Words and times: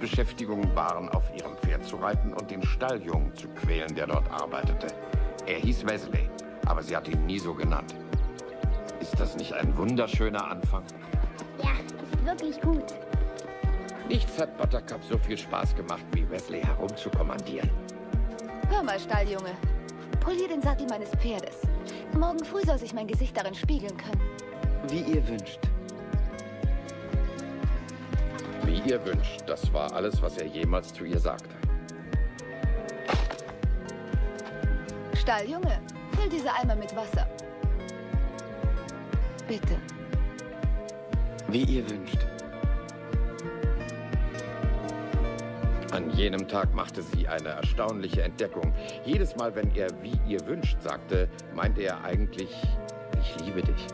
Hauptbeschäftigungen 0.00 0.74
waren, 0.74 1.10
auf 1.10 1.24
ihrem 1.36 1.54
Pferd 1.58 1.84
zu 1.84 1.96
reiten 1.96 2.32
und 2.32 2.50
den 2.50 2.62
Stalljungen 2.62 3.34
zu 3.34 3.48
quälen, 3.48 3.94
der 3.94 4.06
dort 4.06 4.30
arbeitete. 4.30 4.86
Er 5.46 5.58
hieß 5.58 5.86
Wesley, 5.86 6.30
aber 6.64 6.82
sie 6.82 6.96
hat 6.96 7.06
ihn 7.06 7.26
nie 7.26 7.38
so 7.38 7.52
genannt. 7.52 7.94
Ist 8.98 9.20
das 9.20 9.36
nicht 9.36 9.52
ein 9.52 9.76
wunderschöner 9.76 10.42
Anfang? 10.52 10.84
Ja, 11.62 11.72
ist 12.02 12.24
wirklich 12.24 12.58
gut. 12.62 12.94
Nichts 14.08 14.40
hat 14.40 14.56
Buttercup 14.56 15.04
so 15.04 15.18
viel 15.18 15.36
Spaß 15.36 15.76
gemacht, 15.76 16.04
wie 16.12 16.28
Wesley 16.30 16.62
herumzukommandieren. 16.62 17.68
Hör 18.70 18.82
mal, 18.82 18.98
Stalljunge. 18.98 19.52
Polier 20.20 20.48
den 20.48 20.62
Sattel 20.62 20.86
meines 20.86 21.10
Pferdes. 21.10 21.58
Morgen 22.18 22.42
früh 22.42 22.62
soll 22.62 22.78
sich 22.78 22.94
mein 22.94 23.06
Gesicht 23.06 23.36
darin 23.36 23.54
spiegeln 23.54 23.98
können. 23.98 24.22
Wie 24.88 25.12
ihr 25.12 25.28
wünscht. 25.28 25.69
Wie 28.82 28.90
ihr 28.90 29.04
wünscht, 29.04 29.42
das 29.46 29.72
war 29.72 29.92
alles, 29.92 30.22
was 30.22 30.38
er 30.38 30.46
jemals 30.46 30.92
zu 30.92 31.04
ihr 31.04 31.18
sagte. 31.18 31.50
Stalljunge, 35.14 35.80
füll 36.12 36.28
diese 36.30 36.52
Eimer 36.52 36.76
mit 36.76 36.94
Wasser. 36.96 37.26
Bitte. 39.46 39.76
Wie 41.48 41.64
ihr 41.64 41.90
wünscht. 41.90 42.18
An 45.92 46.10
jenem 46.12 46.46
Tag 46.48 46.72
machte 46.74 47.02
sie 47.02 47.26
eine 47.28 47.48
erstaunliche 47.48 48.22
Entdeckung. 48.22 48.72
Jedes 49.04 49.36
Mal, 49.36 49.54
wenn 49.54 49.74
er 49.74 49.88
wie 50.02 50.18
ihr 50.26 50.46
wünscht 50.46 50.80
sagte, 50.80 51.28
meinte 51.54 51.82
er 51.82 52.02
eigentlich, 52.04 52.50
ich 53.20 53.44
liebe 53.44 53.60
dich. 53.62 53.86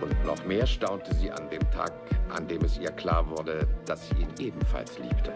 Und 0.00 0.24
noch 0.24 0.42
mehr 0.46 0.66
staunte 0.66 1.12
sie 1.14 1.30
an 1.30 1.50
dem 1.50 1.68
Tag, 1.72 1.92
an 2.30 2.46
dem 2.46 2.64
es 2.64 2.78
ihr 2.78 2.90
klar 2.90 3.28
wurde, 3.28 3.66
dass 3.86 4.08
sie 4.08 4.16
ihn 4.22 4.28
ebenfalls 4.38 4.98
liebte. 4.98 5.34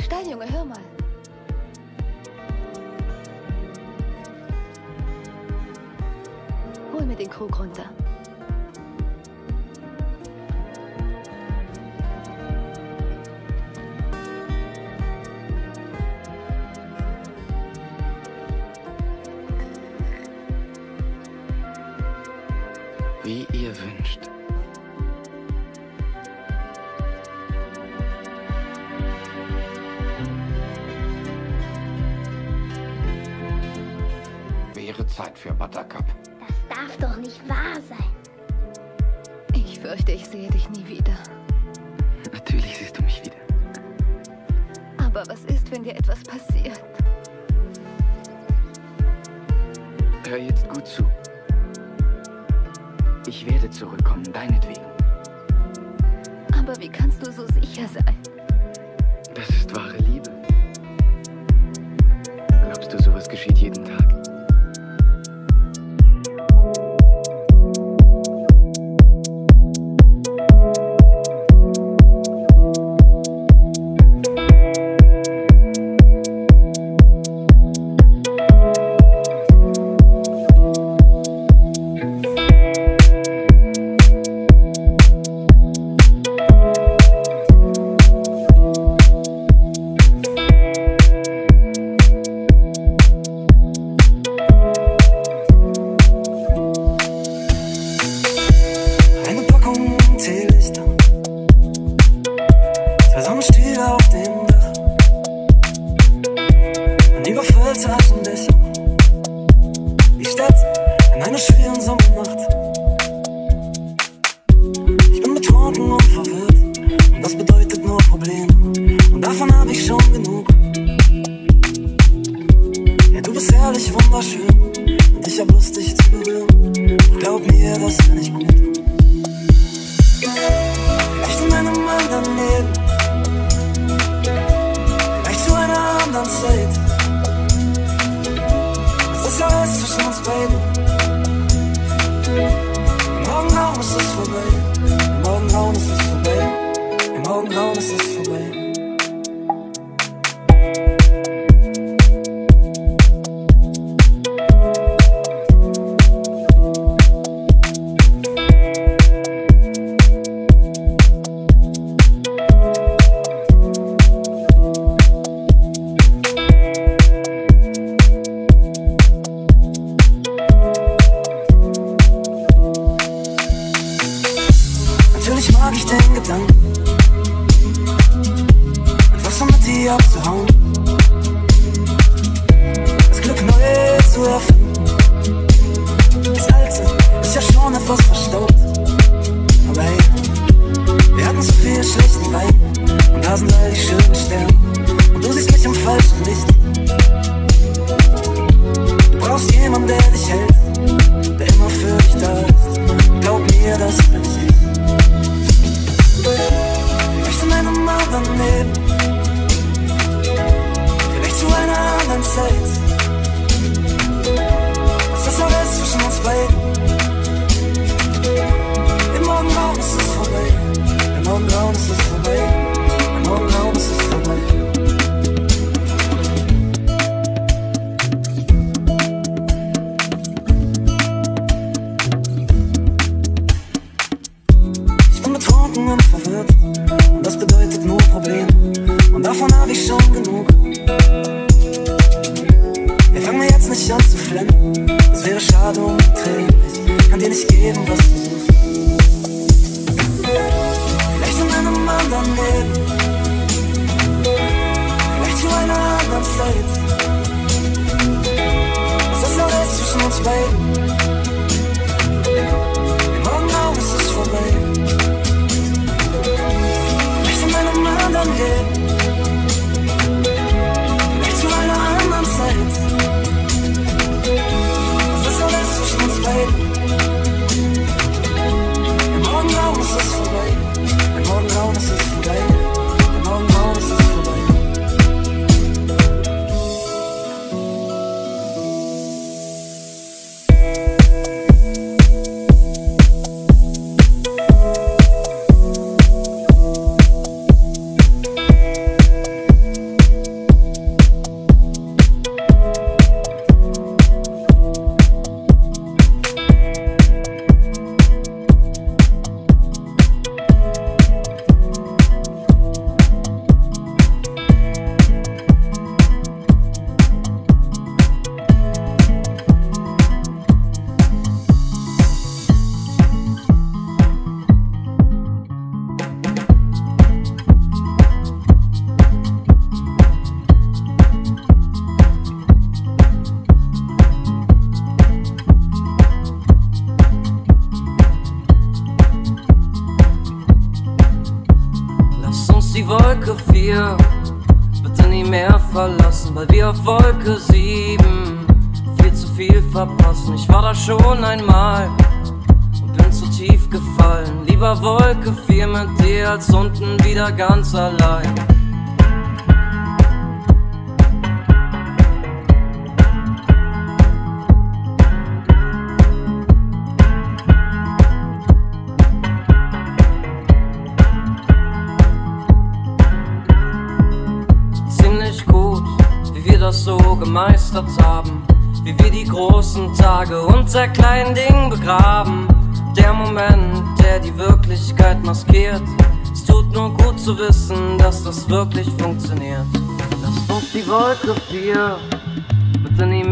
Stalljunge, 0.00 0.50
hör 0.52 0.64
mal. 0.64 0.80
Hol 6.92 7.04
mir 7.04 7.16
den 7.16 7.30
Krug 7.30 7.58
runter. 7.58 7.90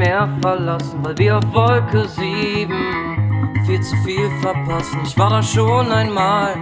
Mehr 0.05 0.29
verlassen, 0.43 0.99
weil 1.03 1.17
wir 1.19 1.39
auf 1.39 1.55
Wolke 1.55 2.07
7 2.09 2.73
viel 3.67 3.81
zu 3.81 3.97
viel 4.05 4.31
verpassen. 4.41 5.01
Ich 5.05 5.17
war 5.17 5.31
da 5.31 5.43
schon 5.43 5.91
einmal 5.91 6.55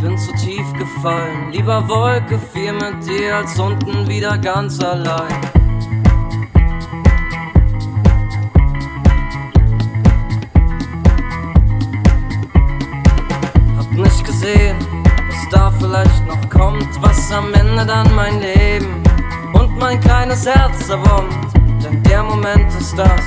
bin 0.00 0.18
zu 0.18 0.32
tief 0.32 0.72
gefallen. 0.72 1.52
Lieber 1.52 1.88
Wolke 1.88 2.36
4 2.38 2.72
mit 2.72 3.06
dir 3.06 3.36
als 3.36 3.58
unten 3.58 4.08
wieder 4.08 4.36
ganz 4.36 4.82
allein. 4.82 5.40
Hab 13.78 13.92
nicht 13.92 14.24
gesehen, 14.24 14.76
was 15.28 15.48
da 15.50 15.70
vielleicht 15.70 16.26
noch 16.26 16.50
kommt, 16.50 17.00
was 17.00 17.30
am 17.30 17.54
Ende 17.54 17.86
dann 17.86 18.12
mein 18.16 18.40
Leben 18.40 19.02
und 19.52 19.78
mein 19.78 20.00
kleines 20.00 20.44
Herz 20.44 20.88
zerbombt. 20.88 21.61
Der 22.12 22.22
Moment 22.22 22.70
ist 22.78 22.94
das, 22.94 23.22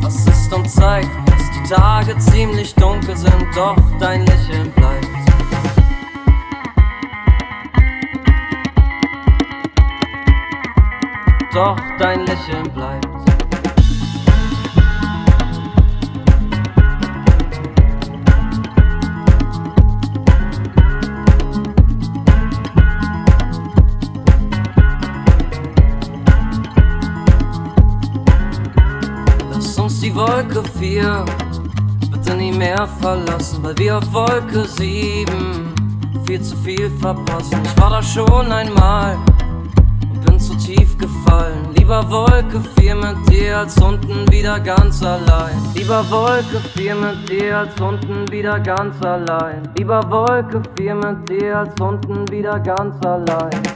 was 0.00 0.26
ist 0.26 0.52
und 0.52 0.68
zeigt, 0.68 1.08
dass 1.24 1.52
die 1.52 1.72
Tage 1.72 2.18
ziemlich 2.18 2.74
dunkel 2.74 3.16
sind, 3.16 3.46
doch 3.54 3.76
dein 4.00 4.26
Lächeln 4.26 4.72
bleibt. 4.72 5.06
doch 11.54 11.76
dein 12.00 12.26
Lächeln 12.26 12.64
bleibt. 12.74 13.03
Wolke 30.84 31.00
4 31.00 31.24
bitte 32.10 32.36
nie 32.36 32.52
mehr 32.52 32.86
verlassen, 33.00 33.62
weil 33.62 33.76
wir 33.78 33.96
auf 33.96 34.12
Wolke 34.12 34.64
7 34.64 35.74
viel 36.26 36.42
zu 36.42 36.56
viel 36.58 36.90
verpassen. 37.00 37.58
Ich 37.64 37.80
war 37.80 37.90
da 37.90 38.02
schon 38.02 38.52
einmal 38.52 39.16
bin 40.26 40.38
zu 40.38 40.54
tief 40.56 40.96
gefallen. 40.98 41.72
Lieber 41.76 42.08
Wolke 42.10 42.60
4 42.78 42.94
mit 42.96 43.16
dir 43.30 43.58
als 43.58 43.80
unten 43.80 44.30
wieder 44.30 44.60
ganz 44.60 45.02
allein. 45.02 45.56
Lieber 45.74 46.04
Wolke 46.10 46.60
4 46.74 46.94
mit 46.94 47.28
dir 47.30 47.58
als 47.58 47.80
unten 47.80 48.30
wieder 48.30 48.60
ganz 48.60 49.02
allein. 49.02 49.62
Lieber 49.78 50.02
Wolke 50.10 50.62
4 50.76 50.94
mit 50.96 51.28
dir 51.30 51.58
als 51.60 51.80
unten 51.80 52.28
wieder 52.30 52.60
ganz 52.60 52.94
allein. 53.06 53.73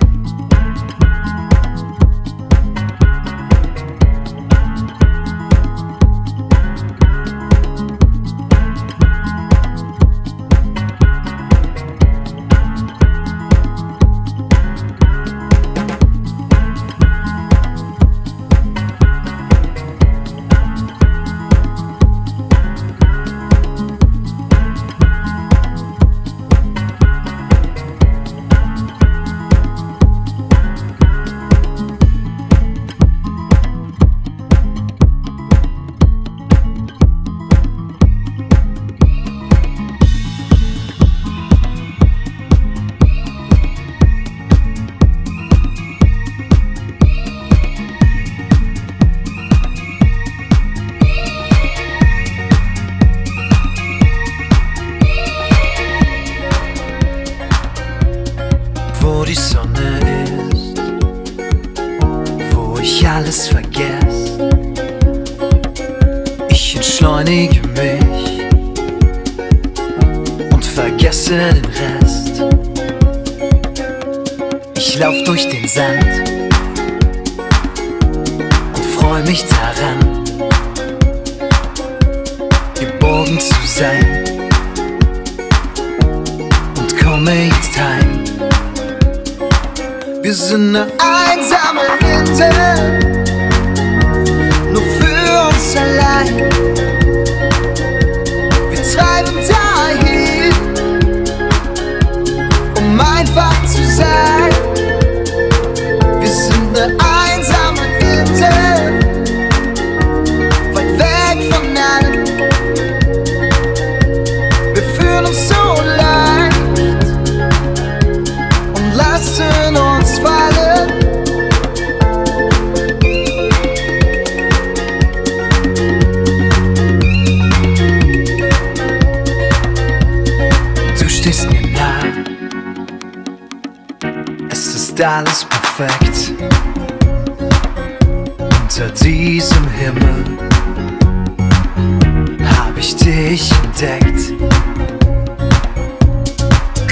dich 143.19 143.51
entdeckt. 143.65 144.33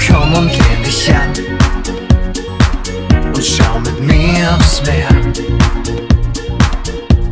Komm 0.07 0.33
und 0.33 0.51
lehn 0.51 0.83
dich 0.83 1.09
an 1.09 1.31
und 3.33 3.45
schau 3.45 3.79
mit 3.79 3.99
mir 4.01 4.55
aufs 4.55 4.81
Meer. 4.83 5.07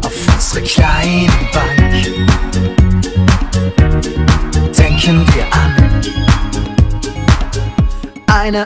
Auf 0.01 0.13
unsere 0.33 0.61
kleine 0.61 1.29
Bank 1.51 1.79
denken 4.77 5.25
wir 5.33 5.45
an 5.51 5.73
eine 8.27 8.65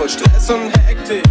voll 0.00 0.08
Stress 0.08 0.48
und 0.48 0.72
Hektik, 0.86 1.22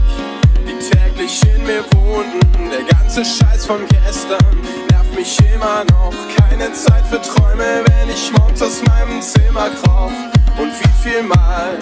die 0.67 0.77
täglich 0.89 1.41
in 1.55 1.63
mir 1.63 1.83
wohnten. 1.95 2.69
Der 2.69 2.83
ganze 2.83 3.25
Scheiß 3.25 3.65
von 3.65 3.79
gestern 3.87 4.45
nervt 4.91 5.15
mich 5.15 5.35
immer 5.55 5.83
noch. 5.85 6.13
Keine 6.37 6.71
Zeit 6.73 7.03
für 7.07 7.19
Träume, 7.19 7.83
wenn 7.83 8.09
ich 8.09 8.31
morgens 8.31 8.61
aus 8.61 8.83
meinem 8.83 9.23
Zimmer 9.23 9.71
kroch. 9.71 10.11
Und 10.59 10.71
wie 10.81 11.09
viel 11.09 11.23
Mal 11.23 11.79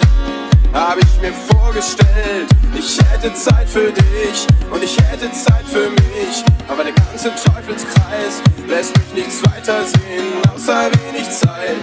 hab 0.72 0.96
ich 0.96 1.20
mir 1.20 1.34
vorgestellt, 1.52 2.48
ich 2.74 2.98
hätte 3.10 3.34
Zeit 3.34 3.68
für 3.68 3.92
dich 3.92 4.46
und 4.70 4.82
ich 4.82 4.96
hätte 4.96 5.30
Zeit 5.32 5.66
für 5.66 5.90
mich. 5.90 6.42
Aber 6.68 6.84
der 6.84 6.94
ganze 6.94 7.34
Teufelskreis 7.34 8.40
lässt 8.66 8.96
mich 8.96 9.26
nichts 9.26 9.42
weiter 9.44 9.84
sehen, 9.84 10.24
außer 10.54 10.88
wenig 11.04 11.28
Zeit. 11.28 11.76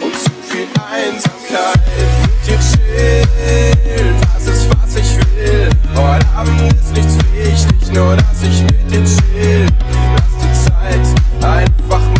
Und 0.00 0.14
zu 0.16 0.31
Einsamkeit. 0.52 1.80
Mit 2.20 2.46
dir 2.46 2.58
chillen, 2.58 4.16
das 4.34 4.46
ist 4.46 4.68
was 4.68 4.96
ich 4.96 5.16
will. 5.36 5.70
Heute 5.96 6.26
Abend 6.36 6.72
ist 6.74 6.92
nichts 6.92 7.16
wichtig, 7.32 7.92
nur 7.94 8.16
dass 8.16 8.42
ich 8.42 8.62
mit 8.62 8.90
dir 8.90 9.04
chill. 9.04 9.66
Lass 10.14 10.34
die 10.42 10.52
Zeit 11.40 11.50
einfach 11.50 12.11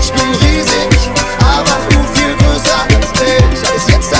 Ich 0.00 0.12
bin 0.12 0.30
riesig, 0.42 1.10
aber 1.40 1.76
du 1.90 1.98
viel 2.14 2.34
größer 2.36 2.80
als 2.94 3.10
ich. 3.20 3.70
Als 3.72 3.84
jetzt 3.88 4.10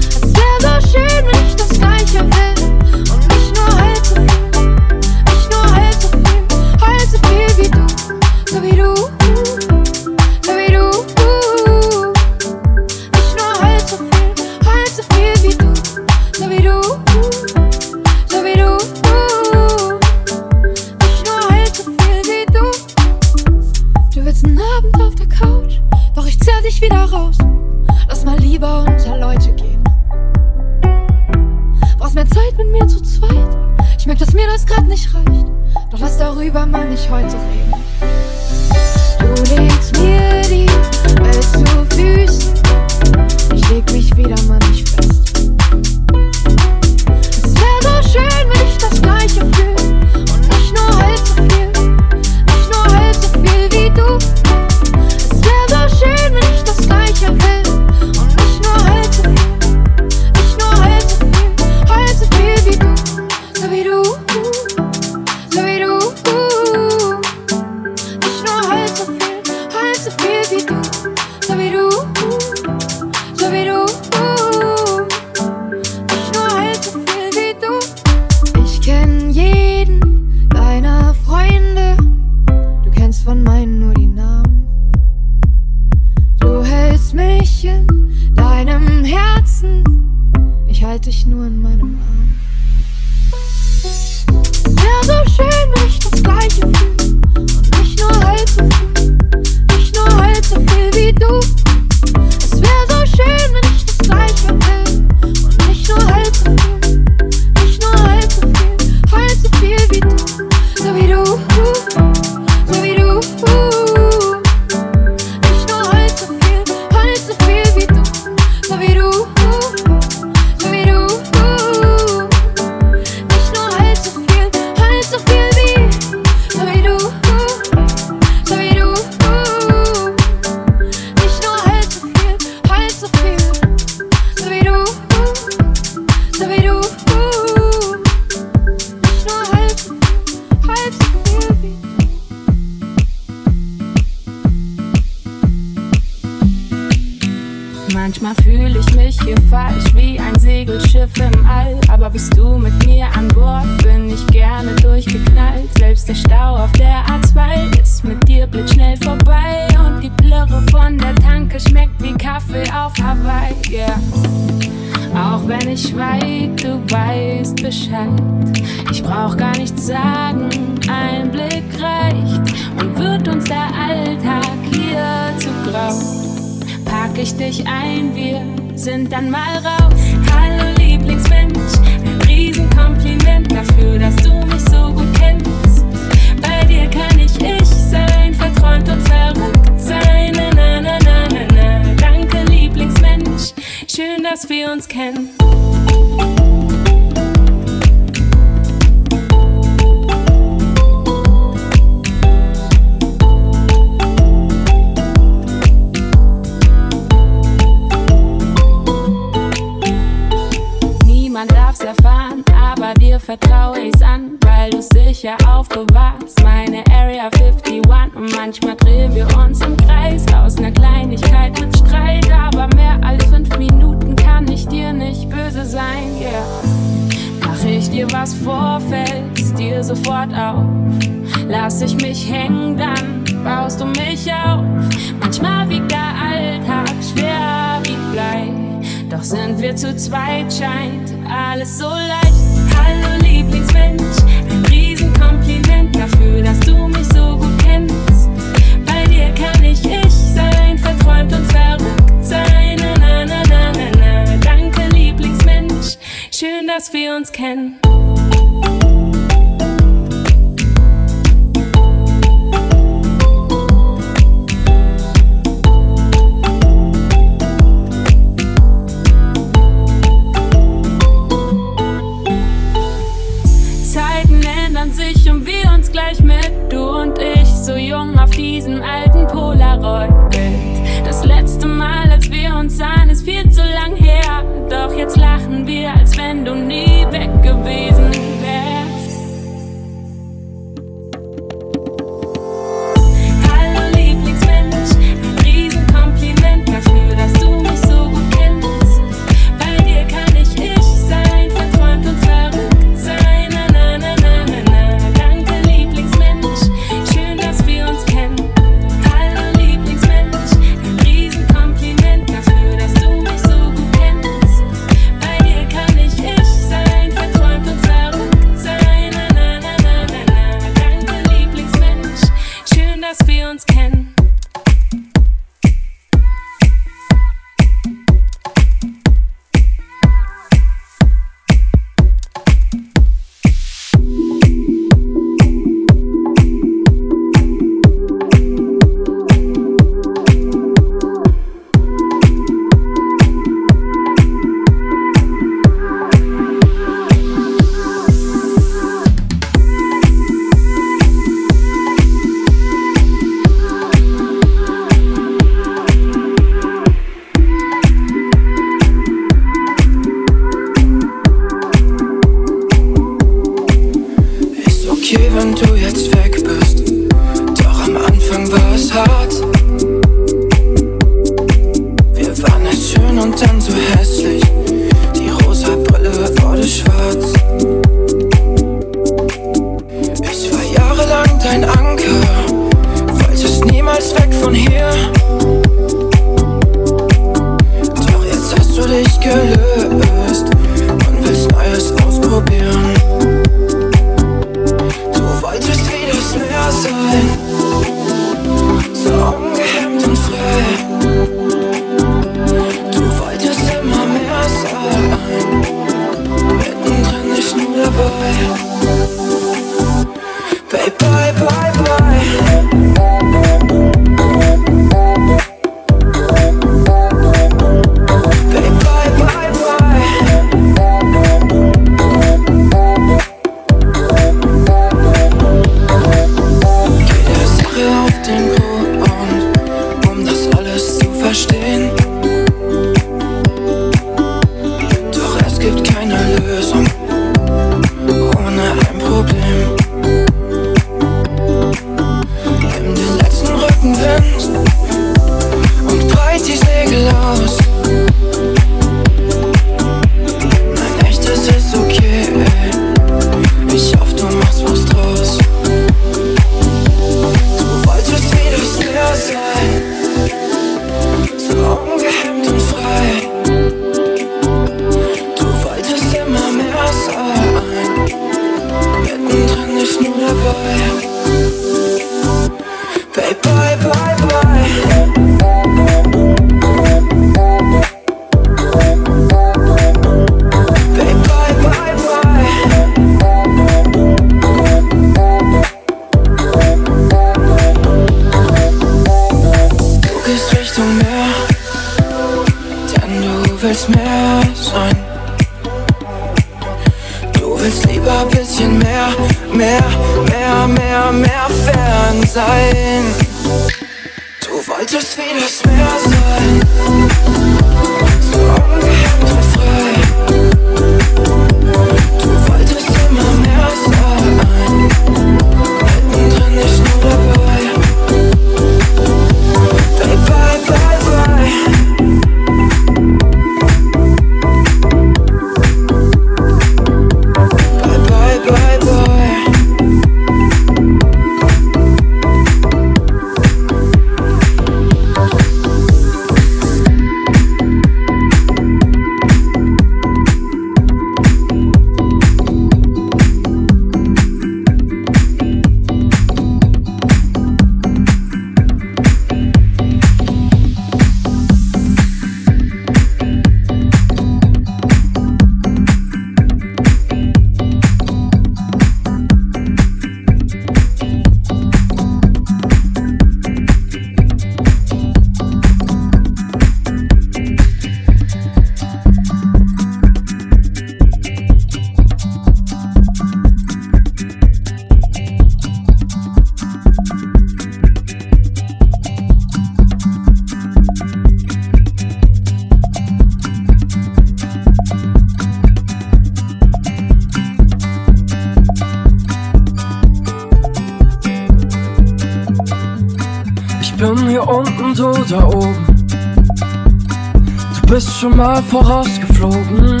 schon 598.22 598.36
mal 598.36 598.62
vorausgeflogen. 598.62 600.00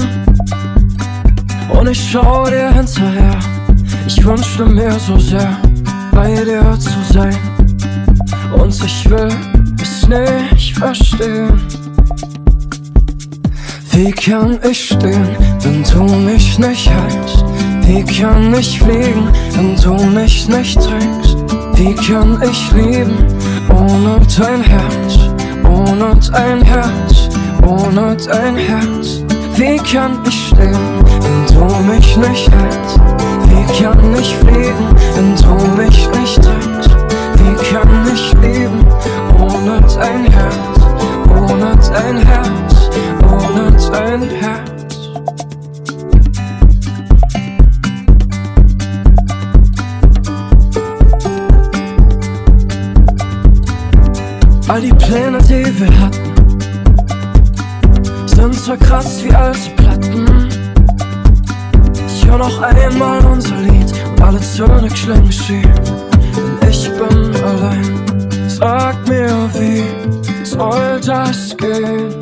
Und 1.76 1.88
ich 1.88 2.08
schau 2.08 2.44
dir 2.44 2.72
hinterher. 2.72 3.36
Ich 4.06 4.24
wünschte 4.24 4.64
mir 4.64 4.92
so 4.92 5.18
sehr, 5.18 5.58
bei 6.12 6.32
dir 6.44 6.78
zu 6.78 7.12
sein. 7.12 7.36
Und 8.56 8.72
ich 8.84 9.10
will 9.10 9.28
es 9.82 10.06
nicht 10.06 10.78
verstehen. 10.78 11.60
Wie 13.90 14.12
kann 14.12 14.56
ich 14.70 14.84
stehen, 14.84 15.26
wenn 15.62 15.82
du 15.82 16.04
mich 16.14 16.60
nicht 16.60 16.88
hältst? 16.88 17.44
Wie 17.82 18.04
kann 18.04 18.54
ich 18.54 18.78
fliegen, 18.78 19.32
wenn 19.54 19.74
du 19.74 19.94
mich 20.04 20.46
nicht 20.46 20.78
trägst? 20.80 21.36
Wie 21.74 21.94
kann 21.94 22.40
ich 22.48 22.72
lieben, 22.72 23.16
ohne 23.68 24.20
dein 24.38 24.62
Herz, 24.62 25.18
ohne 25.64 26.16
dein 26.30 26.62
Herz, 26.62 27.31
ohne 27.66 28.16
dein 28.16 28.56
Herz? 28.56 29.22
Wie 29.56 29.76
kann 29.76 30.18
ich 30.26 30.48
stehen, 30.48 31.04
wenn 31.20 31.46
du 31.54 31.64
mich 31.92 32.16
nicht 32.16 32.50
hältst? 32.50 33.00
Wie 33.48 33.82
kann 33.82 34.14
ich 34.18 34.34
fliegen, 34.36 34.96
wenn 35.14 35.36
du 35.36 35.82
mich 35.82 36.08
nicht 36.08 36.42
trägst? 36.42 36.96
Wie 37.36 37.54
kann 37.72 38.06
ich 38.12 38.32
lieben, 38.40 38.84
ohne 39.38 39.80
dein 39.94 40.24
Herz, 40.32 40.80
ohne 41.28 41.76
dein 41.92 42.16
Herz, 42.26 42.90
ohne 43.30 43.76
dein 43.92 44.22
Herz? 44.22 44.72
All 54.68 54.80
die 54.80 54.94
Pläne, 54.94 55.38
die 55.42 55.80
wir 55.80 56.00
hatten, 56.00 56.21
zerkratzt 58.78 59.24
wie 59.24 59.34
alte 59.34 59.70
Platten. 59.76 60.48
Ich 62.06 62.26
hör 62.26 62.38
noch 62.38 62.62
einmal 62.62 63.18
unser 63.26 63.56
Lied 63.56 63.92
und 64.10 64.22
alle 64.22 64.40
Töne 64.40 64.88
klingen 64.88 65.30
schief, 65.30 65.66
denn 66.60 66.70
ich 66.70 66.88
bin 66.88 67.44
allein. 67.44 68.48
Sag 68.48 68.96
mir, 69.08 69.50
wie 69.58 69.84
soll 70.44 71.00
das 71.04 71.54
gehen? 71.58 72.14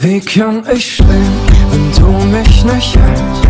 Wie 0.00 0.20
kann 0.20 0.62
ich 0.72 0.94
stehen, 0.94 1.32
wenn 1.70 1.92
du 1.98 2.26
mich 2.34 2.64
nicht 2.64 2.96
hältst? 2.96 3.42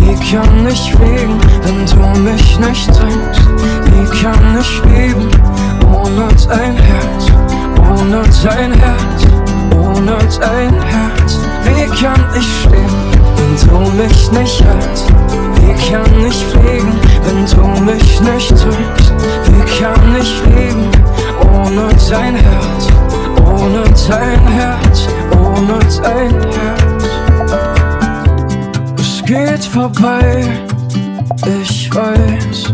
Wie 0.00 0.36
kann 0.36 0.66
ich 0.66 0.92
fliegen, 0.92 1.40
wenn 1.62 1.86
du 1.86 2.20
mich 2.20 2.58
nicht 2.58 2.86
trägst? 2.88 3.48
Wie 3.86 4.22
kann 4.22 4.58
ich 4.60 4.82
lieben, 4.84 5.30
ohne 5.94 6.28
dein 6.46 6.76
Herz, 6.76 7.26
ohne 7.90 8.22
dein 8.44 8.72
Herz, 8.74 9.25
ohne 9.96 10.16
dein 10.40 10.82
Herz? 10.82 11.38
Wie 11.64 11.86
kann 12.02 12.22
ich 12.36 12.46
stehen, 12.62 12.94
wenn 13.36 13.68
du 13.68 13.78
mich 13.92 14.32
nicht 14.32 14.64
hältst? 14.64 15.08
Wie 15.56 15.90
kann 15.90 16.26
ich 16.26 16.44
fliegen, 16.46 16.92
wenn 17.24 17.46
du 17.46 17.82
mich 17.82 18.20
nicht 18.20 18.48
trägst? 18.50 19.12
Wie 19.46 19.64
kann 19.78 20.16
ich 20.20 20.42
lieben, 20.44 20.90
ohne 21.42 21.88
dein 22.10 22.36
Herz, 22.36 22.88
ohne 23.44 23.84
dein 24.08 24.46
Herz, 24.48 25.08
ohne 25.32 25.78
dein 26.02 26.34
Herz? 26.52 27.04
Es 28.98 29.24
geht 29.24 29.64
vorbei, 29.64 30.46
ich 31.62 31.94
weiß. 31.94 32.72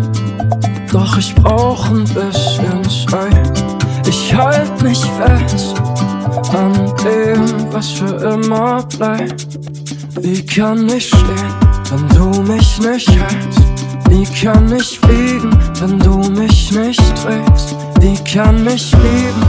Doch 0.93 1.16
ich 1.16 1.35
brauch 1.35 1.91
ein 1.91 2.05
bisschen 2.05 2.83
Zeit. 3.09 3.64
Ich 4.07 4.35
halt 4.35 4.83
mich 4.83 5.01
fest 5.16 5.75
an 6.55 6.72
dem, 7.05 7.72
was 7.72 7.92
für 7.92 8.14
immer 8.32 8.82
bleibt. 8.82 9.46
Wie 10.20 10.44
kann 10.44 10.88
ich 10.88 11.09
stehen, 11.09 11.53
wenn 11.90 12.09
du 12.09 12.42
mich 12.42 12.78
nicht 12.80 13.11
hältst? 13.11 13.62
Wie 14.09 14.24
kann 14.44 14.70
ich 14.72 14.98
fliegen, 15.00 15.59
wenn 15.80 15.98
du 15.98 16.18
mich 16.30 16.70
nicht 16.72 17.00
trägst? 17.22 17.74
Wie 18.00 18.16
kann 18.30 18.66
ich 18.66 18.92
lieben, 18.92 19.42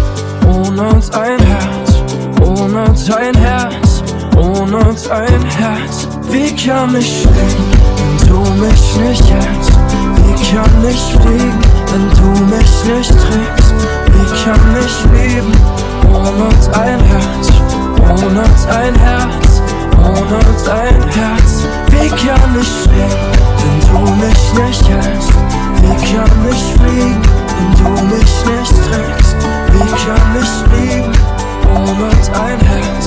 ohne 0.48 1.00
dein 1.12 1.40
Herz, 1.40 2.04
ohne 2.42 2.86
dein 3.08 3.36
Herz, 3.36 4.04
ohne 4.38 4.96
dein 5.08 5.42
Herz? 5.58 6.08
Wie 6.32 6.56
kann 6.56 6.96
ich 6.96 7.22
stehen, 7.22 7.66
wenn 8.20 8.28
du 8.30 8.40
mich 8.62 8.96
nicht 9.10 9.30
hältst? 9.30 9.74
Wie 10.16 10.56
kann 10.56 10.90
ich 10.90 11.02
fliegen, 11.22 11.60
wenn 11.92 12.10
du 12.18 12.56
mich 12.56 12.96
nicht 12.96 13.10
trägst? 13.10 13.74
Wie 14.08 14.44
kann 14.44 14.62
ich 14.80 15.12
leben, 15.12 15.52
ohne 16.14 16.50
dein 16.72 17.00
Herz, 17.00 17.48
ohne 18.00 18.44
dein 18.68 18.96
Herz, 18.96 19.62
ohne 19.98 20.40
dein 20.66 21.02
Herz? 21.10 21.68
Wie 21.90 22.10
kann 22.10 22.56
ich 22.60 22.68
stehen, 22.84 23.22
wenn 23.60 23.80
du 23.90 24.00
mich 24.16 24.44
nicht 24.54 24.88
hältst? 24.88 25.34
Wie 25.82 25.96
kann 26.14 26.36
ich 26.52 26.64
fliegen, 26.80 27.22
wenn 27.58 27.74
du 27.84 27.90
mich 28.16 28.34
nicht 28.46 28.74
trägst? 28.86 29.36
Wie 29.72 29.88
kann 30.06 30.32
ich 30.40 30.54
lieben, 30.72 31.14
ohne 31.76 32.10
dein 32.32 32.60
Herz, 32.60 33.06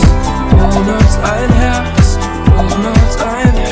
ohne 0.52 0.98
dein 1.22 1.52
Herz, 1.60 2.18
ohne 2.58 2.92
dein 3.18 3.54
Herz? 3.54 3.65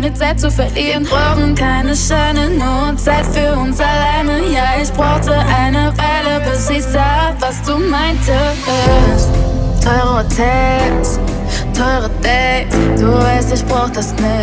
keine 0.00 0.14
Zeit 0.14 0.38
zu 0.38 0.48
verlieren. 0.50 1.04
Wir 1.04 1.10
brauchen 1.10 1.54
keine 1.56 1.96
Scheine, 1.96 2.50
nur 2.50 2.96
Zeit 2.96 3.26
für 3.26 3.56
uns 3.56 3.80
alleine. 3.80 4.46
Ja, 4.52 4.80
ich 4.80 4.92
brauchte 4.92 5.32
eine 5.32 5.92
Weile, 5.96 6.40
bis 6.48 6.70
ich 6.70 6.84
sah, 6.84 7.34
was 7.40 7.60
du 7.62 7.78
meintest. 7.78 8.28
Teure 9.82 10.18
Hotels, 10.18 11.18
teure 11.74 12.08
Dates, 12.22 13.00
du 13.00 13.12
weißt, 13.12 13.52
ich 13.54 13.64
brauch 13.64 13.90
das 13.90 14.12
nicht. 14.12 14.37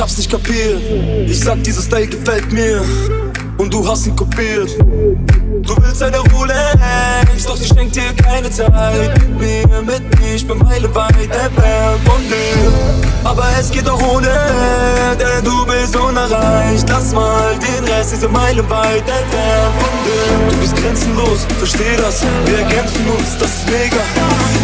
ich 0.00 0.02
hab's 0.02 0.16
nicht 0.16 0.30
kapiert. 0.30 0.80
Ich 1.26 1.40
sag, 1.40 1.62
dieses 1.62 1.84
Style 1.84 2.06
gefällt 2.06 2.50
mir. 2.50 2.80
Und 3.58 3.70
du 3.70 3.86
hast 3.86 4.06
ihn 4.06 4.16
kopiert. 4.16 4.70
Du 4.80 5.76
willst 5.76 6.02
eine 6.02 6.16
Rolex, 6.20 7.44
doch 7.46 7.54
sie 7.54 7.66
schenkt 7.66 7.96
dir 7.96 8.10
keine 8.16 8.50
Zeit. 8.50 8.72
Mit 9.38 9.38
mir, 9.38 9.82
mit 9.82 10.18
mir, 10.18 10.34
ich 10.34 10.48
bin 10.48 10.56
meileweit 10.56 11.12
entfernt 11.20 12.00
von 12.06 12.18
dir. 12.22 12.72
Aber 13.24 13.44
es 13.60 13.70
geht 13.70 13.86
auch 13.90 14.00
ohne, 14.14 14.30
denn 15.18 15.44
du 15.44 15.66
bist 15.66 15.94
unerreicht. 15.94 16.88
Lass 16.88 17.12
mal 17.12 17.54
den 17.58 17.84
Rest, 17.84 18.14
diese 18.14 18.28
meilenweit 18.28 19.00
entfernt 19.00 19.74
von 19.80 19.92
dir. 20.06 20.50
Du 20.50 20.56
bist 20.62 20.76
grenzenlos, 20.76 21.46
versteh 21.58 21.96
das, 21.98 22.22
wir 22.46 22.58
ergänzen 22.58 23.06
uns, 23.18 23.36
das 23.38 23.50
ist 23.50 23.66
mega. 23.66 24.00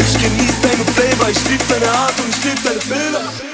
Ich 0.01 0.15
genieß 0.15 0.55
deine 0.63 0.85
Flavor, 0.95 1.29
ich 1.29 1.51
lieb 1.51 1.61
deine 1.69 1.93
Art 1.93 2.15
und 2.25 2.31
ich 2.31 2.43
lieb 2.43 2.65
deine 2.65 2.79
Bilder. 2.79 3.46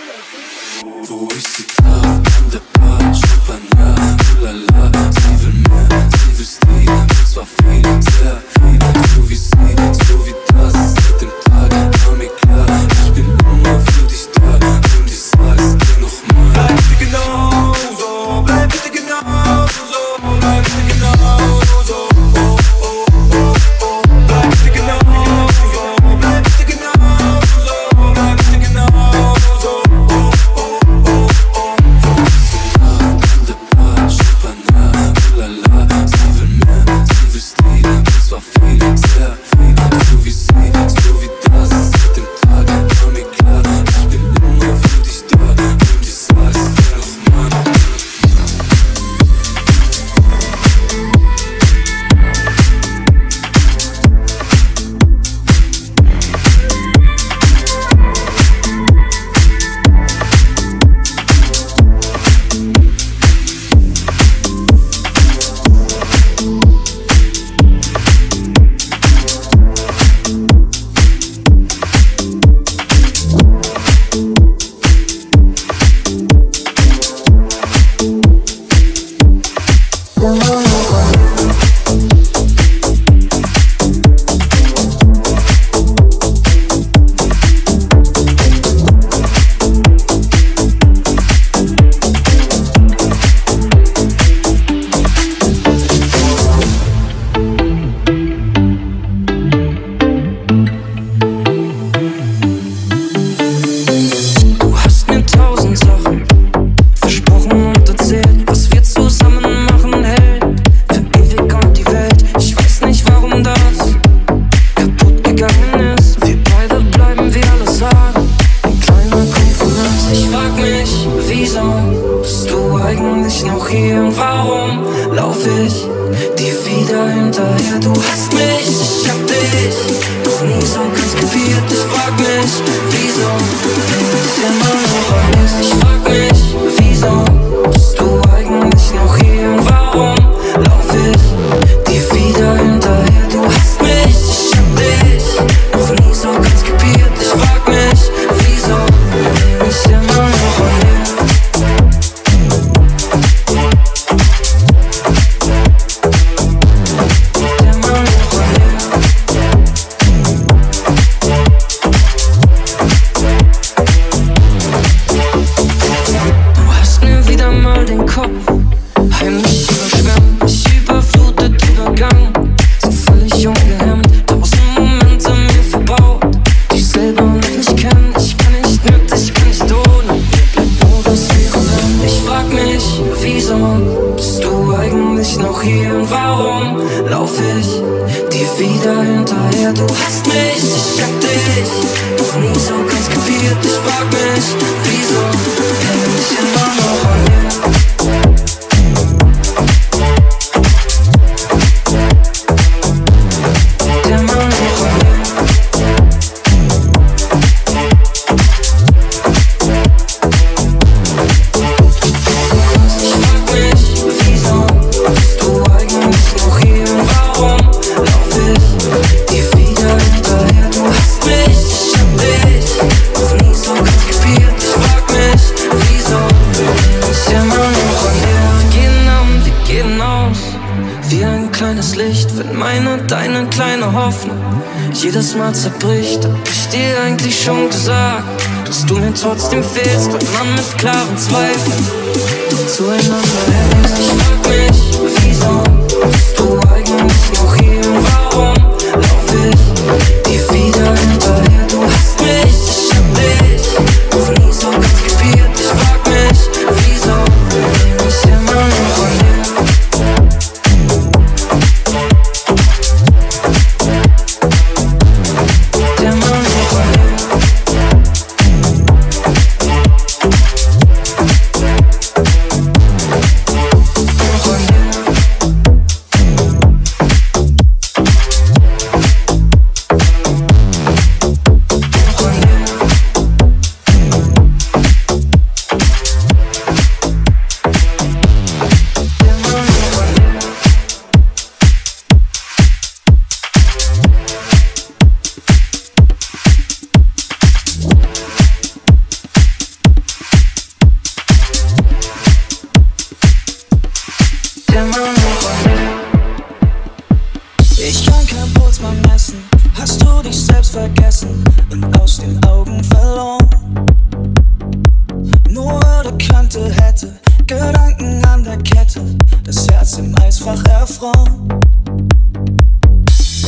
hätte. 316.83 317.13
Gedanken 317.47 318.25
an 318.27 318.45
der 318.45 318.59
Kette, 318.59 319.03
das 319.45 319.67
Herz 319.69 319.99
im 319.99 320.15
Eisfach 320.21 320.63
erfroren. 320.67 321.49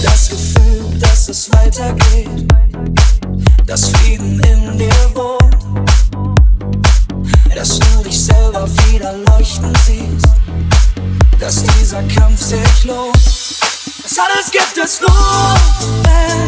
Das 0.02 0.28
Gefühl, 0.28 0.98
dass 1.01 1.28
es 1.28 1.51
weitergeht, 1.52 2.52
dass 3.66 3.89
Frieden 3.89 4.40
in 4.40 4.78
dir 4.78 5.11
wohnt, 5.15 5.56
dass 7.55 7.78
du 7.78 8.02
dich 8.05 8.19
selber 8.19 8.69
wieder 8.89 9.15
leuchten 9.31 9.73
siehst, 9.86 10.28
dass 11.40 11.62
dieser 11.62 12.02
Kampf 12.05 12.40
sich 12.40 12.85
lohnt. 12.85 13.15
Das 14.02 14.19
alles 14.19 14.51
gibt 14.51 14.85
es 14.85 15.01
nur, 15.01 15.11
wenn 16.02 16.44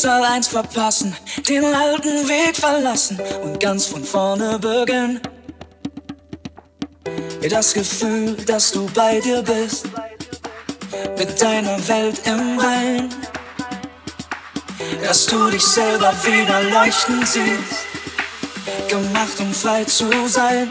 Schicksal 0.00 0.24
eins 0.24 0.48
verpassen, 0.48 1.14
den 1.46 1.62
alten 1.62 2.26
Weg 2.26 2.56
verlassen 2.56 3.20
und 3.42 3.60
ganz 3.60 3.84
von 3.84 4.02
vorne 4.02 4.58
beginnen. 4.58 5.20
Das 7.50 7.74
Gefühl, 7.74 8.34
dass 8.46 8.72
du 8.72 8.86
bei 8.94 9.20
dir 9.20 9.42
bist, 9.42 9.84
mit 11.18 11.42
deiner 11.42 11.76
Welt 11.86 12.18
im 12.24 12.58
Rein, 12.58 13.14
dass 15.04 15.26
du 15.26 15.50
dich 15.50 15.66
selber 15.66 16.14
wieder 16.24 16.62
leuchten 16.62 17.26
siehst, 17.26 17.84
gemacht 18.88 19.38
um 19.38 19.52
frei 19.52 19.84
zu 19.84 20.08
sein. 20.28 20.70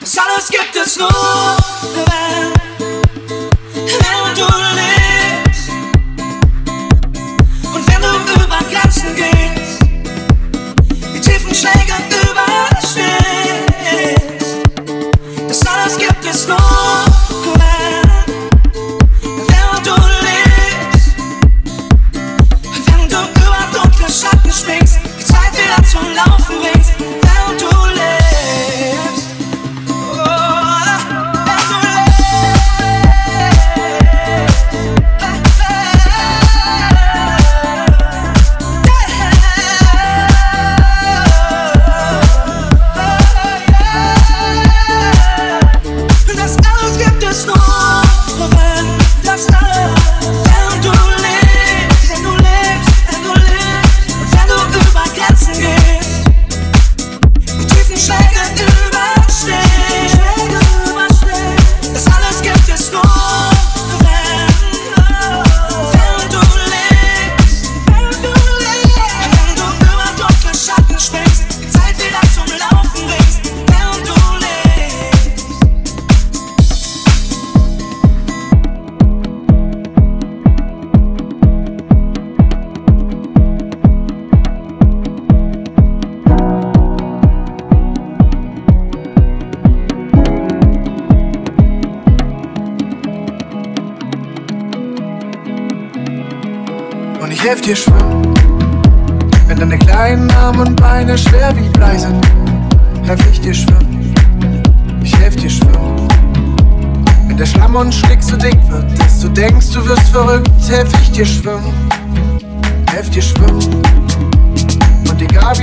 Das 0.00 0.16
alles 0.16 0.48
gibt 0.48 0.76
es 0.82 0.96
nur, 0.96 1.10
wenn, 1.92 2.54
wenn 3.84 4.34
du 4.34 4.46
lebst. 4.46 4.85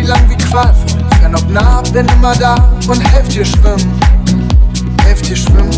Wie 0.04 0.08
lang, 0.08 0.30
wie 0.30 0.36
qualvoll, 0.36 1.02
fern 1.22 1.34
ob 1.34 1.50
nah, 1.50 1.82
bin 1.94 2.06
immer 2.18 2.36
da 2.36 2.56
und 2.90 3.00
helf 3.14 3.26
dir 3.30 3.46
schwimmen, 3.46 4.02
helf 5.06 5.22
dir 5.22 5.38
schwimmen. 5.38 5.72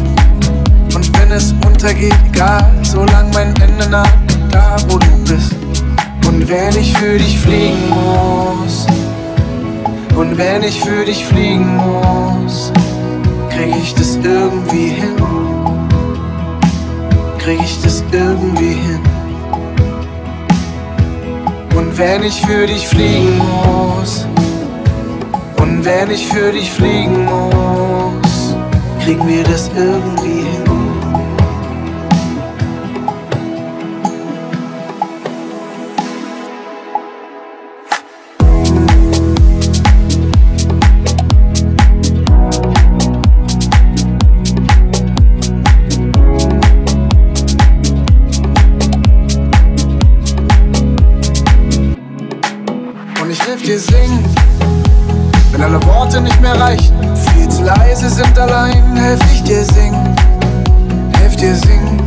Und 0.95 1.15
wenn 1.19 1.31
es 1.31 1.53
untergeht, 1.63 2.15
egal, 2.33 2.71
solange 2.81 3.31
mein 3.35 3.55
Ende 3.61 3.87
naht, 3.87 4.09
da 4.49 4.77
wo 4.89 4.97
du 4.97 5.15
bist. 5.25 5.53
Und 6.25 6.49
wenn 6.49 6.75
ich 6.75 6.97
für 6.97 7.19
dich 7.19 7.37
fliegen 7.37 7.87
muss, 7.89 8.87
und 10.15 10.35
wenn 10.39 10.63
ich 10.63 10.81
für 10.81 11.05
dich 11.05 11.23
fliegen 11.23 11.77
muss, 11.77 12.71
krieg 13.51 13.75
ich 13.79 13.93
das 13.93 14.15
irgendwie 14.23 14.87
hin. 14.87 15.15
Krieg 17.37 17.59
ich 17.63 17.79
das 17.83 18.03
irgendwie 18.11 18.73
hin. 18.73 19.14
Und 21.75 21.97
wenn 21.97 22.23
ich 22.23 22.41
für 22.41 22.65
dich 22.65 22.87
fliegen 22.87 23.37
muss, 23.37 24.25
und 25.59 25.83
wenn 25.83 26.09
ich 26.09 26.27
für 26.27 26.51
dich 26.51 26.71
fliegen 26.71 27.25
muss, 27.25 28.55
kriegen 29.03 29.27
wir 29.27 29.43
das 29.43 29.69
irgendwie 29.75 30.43
hin. 30.43 30.64
Mehr 56.45 56.61
reichen, 56.61 56.95
viel 57.33 57.49
zu 57.49 57.63
leise 57.63 58.07
sind 58.07 58.37
allein, 58.37 58.95
helf 58.95 59.19
ich 59.33 59.41
dir 59.41 59.65
singen, 59.65 60.15
helf 61.17 61.35
dir 61.37 61.55
singen. 61.55 61.99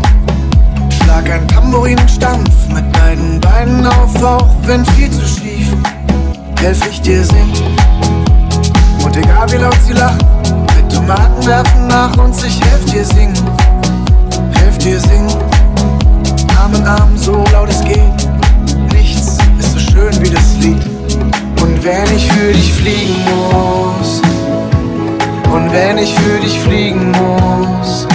Schlag 0.91 1.29
ein 1.29 1.49
Tambourinenstampf 1.49 2.69
mit 2.73 2.93
beiden 2.93 3.41
Beinen 3.41 3.85
auf, 3.85 4.23
auch 4.23 4.55
wenn 4.63 4.85
viel 4.87 5.11
zu 5.11 5.27
schief, 5.27 5.75
helf 6.61 6.81
ich 6.89 7.01
dir 7.01 7.25
singen. 7.25 7.77
Und 9.05 9.17
egal 9.17 9.51
wie 9.51 9.57
laut 9.57 9.79
sie 9.85 9.95
lachen, 9.95 10.25
mit 10.77 10.95
Tomaten 10.95 11.45
werfen 11.45 11.89
nach 11.89 12.17
uns, 12.17 12.45
ich 12.45 12.61
helf 12.61 12.85
dir 12.85 13.05
singen, 13.05 13.35
helf 14.53 14.79
dir 14.79 15.01
singen. 15.01 15.37
Arm 16.61 16.75
in 16.77 16.87
Arm, 16.87 17.17
so 17.17 17.45
laut 17.53 17.71
es 17.71 17.83
geht, 17.83 18.29
nichts 18.93 19.39
ist 19.59 19.73
so 19.73 19.79
schön 19.81 20.15
wie 20.21 20.31
das 20.31 20.55
Lied. 20.61 20.85
Und 21.61 21.83
wenn 21.83 22.17
ich 22.17 22.31
für 22.31 22.53
dich 22.53 22.73
fliegen 22.73 23.17
muss, 23.25 24.28
und 25.53 25.73
wenn 25.73 25.99
ich 25.99 26.15
für 26.15 26.41
dich 26.41 26.59
fliegen 26.61 27.13
muss, 27.13 28.07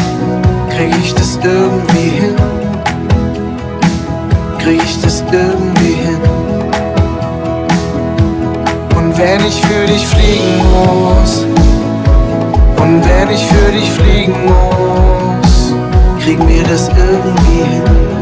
krieg 0.69 0.93
ich 1.03 1.13
das 1.13 1.39
irgendwie 1.43 2.09
hin. 2.09 2.35
Krieg 4.59 4.81
ich 4.83 5.01
das 5.01 5.23
irgendwie 5.31 5.93
hin. 5.93 6.21
Und 8.97 9.17
wenn 9.17 9.45
ich 9.45 9.61
für 9.61 9.85
dich 9.87 10.07
fliegen 10.07 10.57
muss, 10.71 11.45
und 12.83 13.01
wenn 13.05 13.29
ich 13.31 13.45
für 13.45 13.71
dich 13.71 13.89
fliegen 13.91 14.35
muss, 14.45 15.73
kriegen 16.21 16.47
wir 16.47 16.63
das 16.63 16.89
irgendwie 16.89 17.63
hin. 17.63 18.12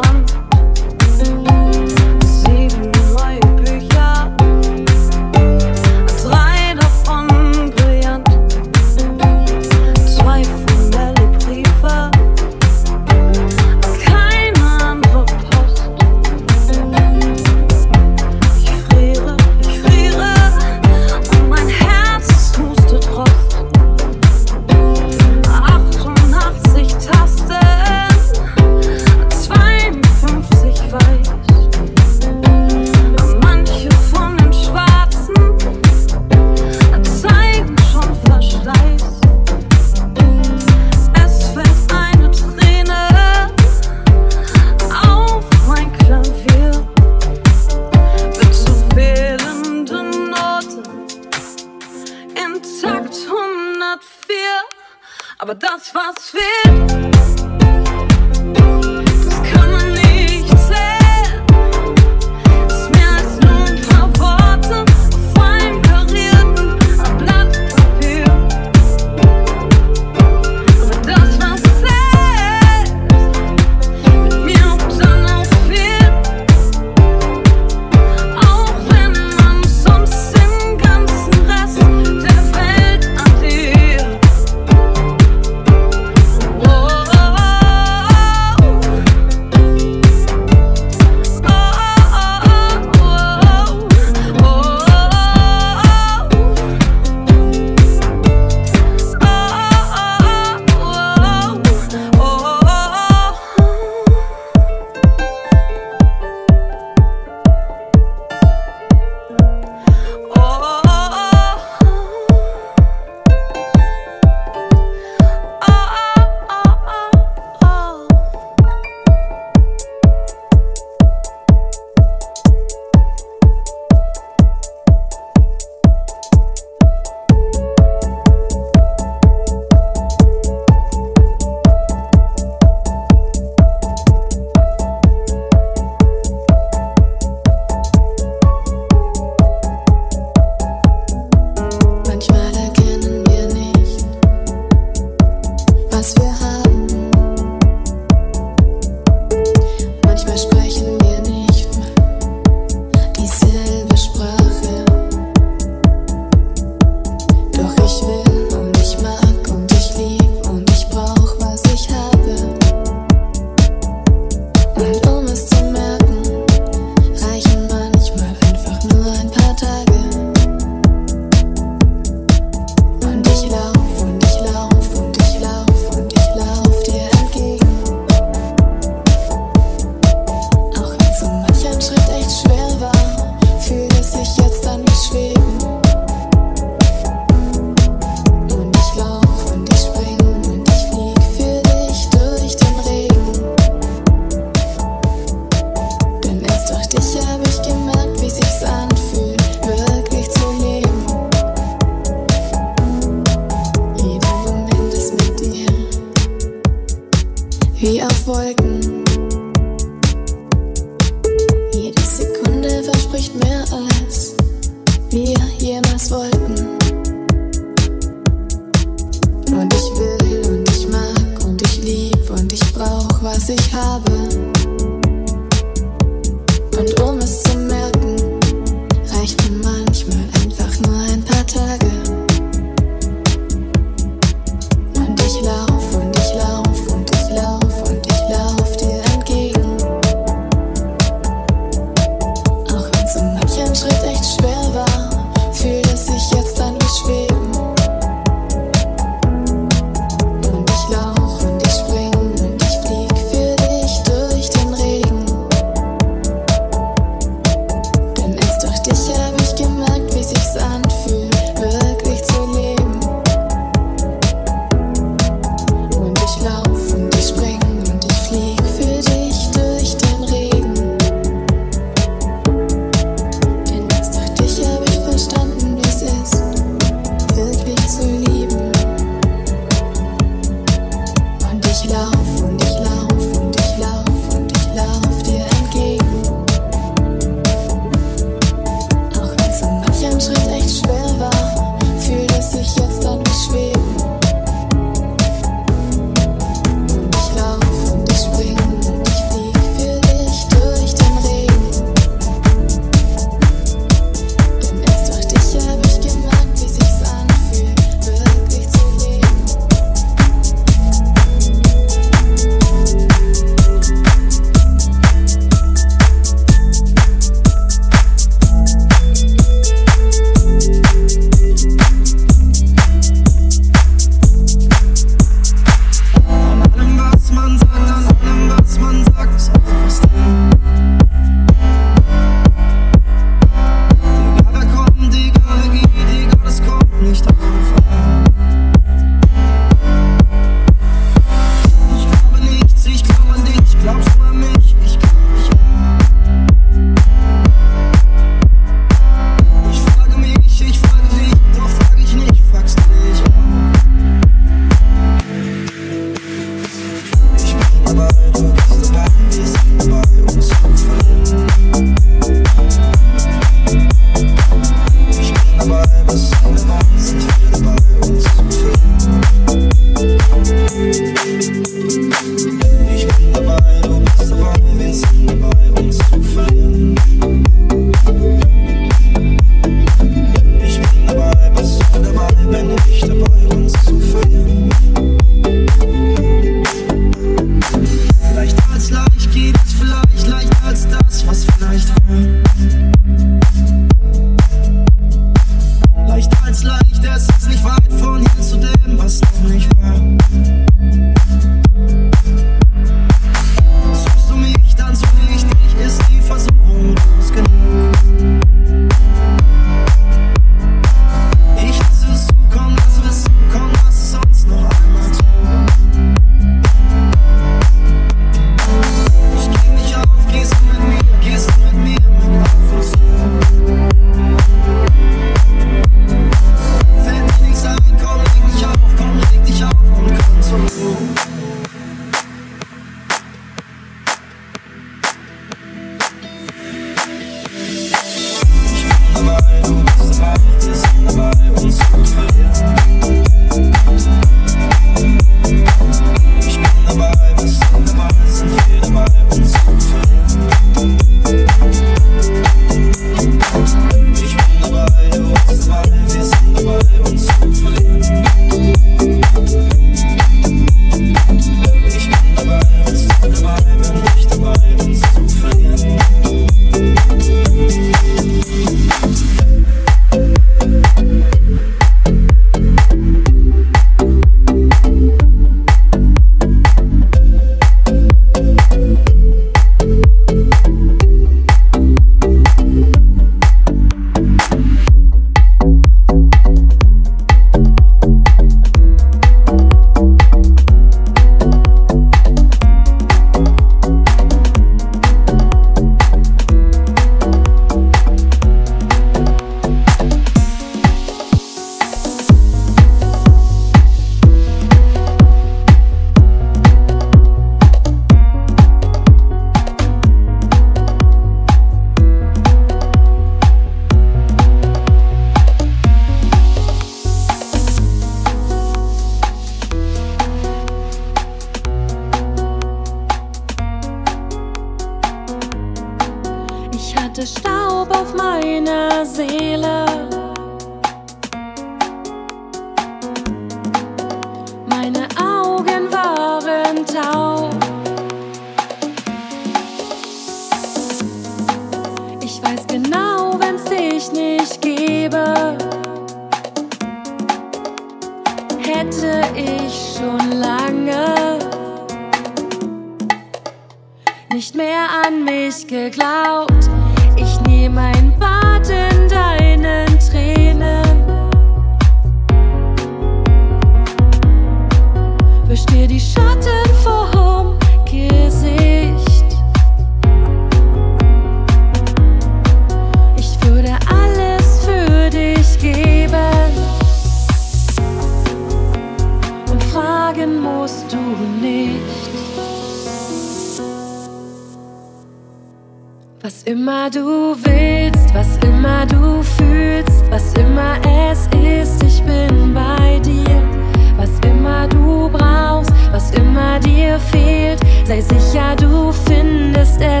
Sei 597.91 598.01
sicher, 598.01 598.55
du 598.55 598.89
findest 598.93 599.81
es 599.81 600.00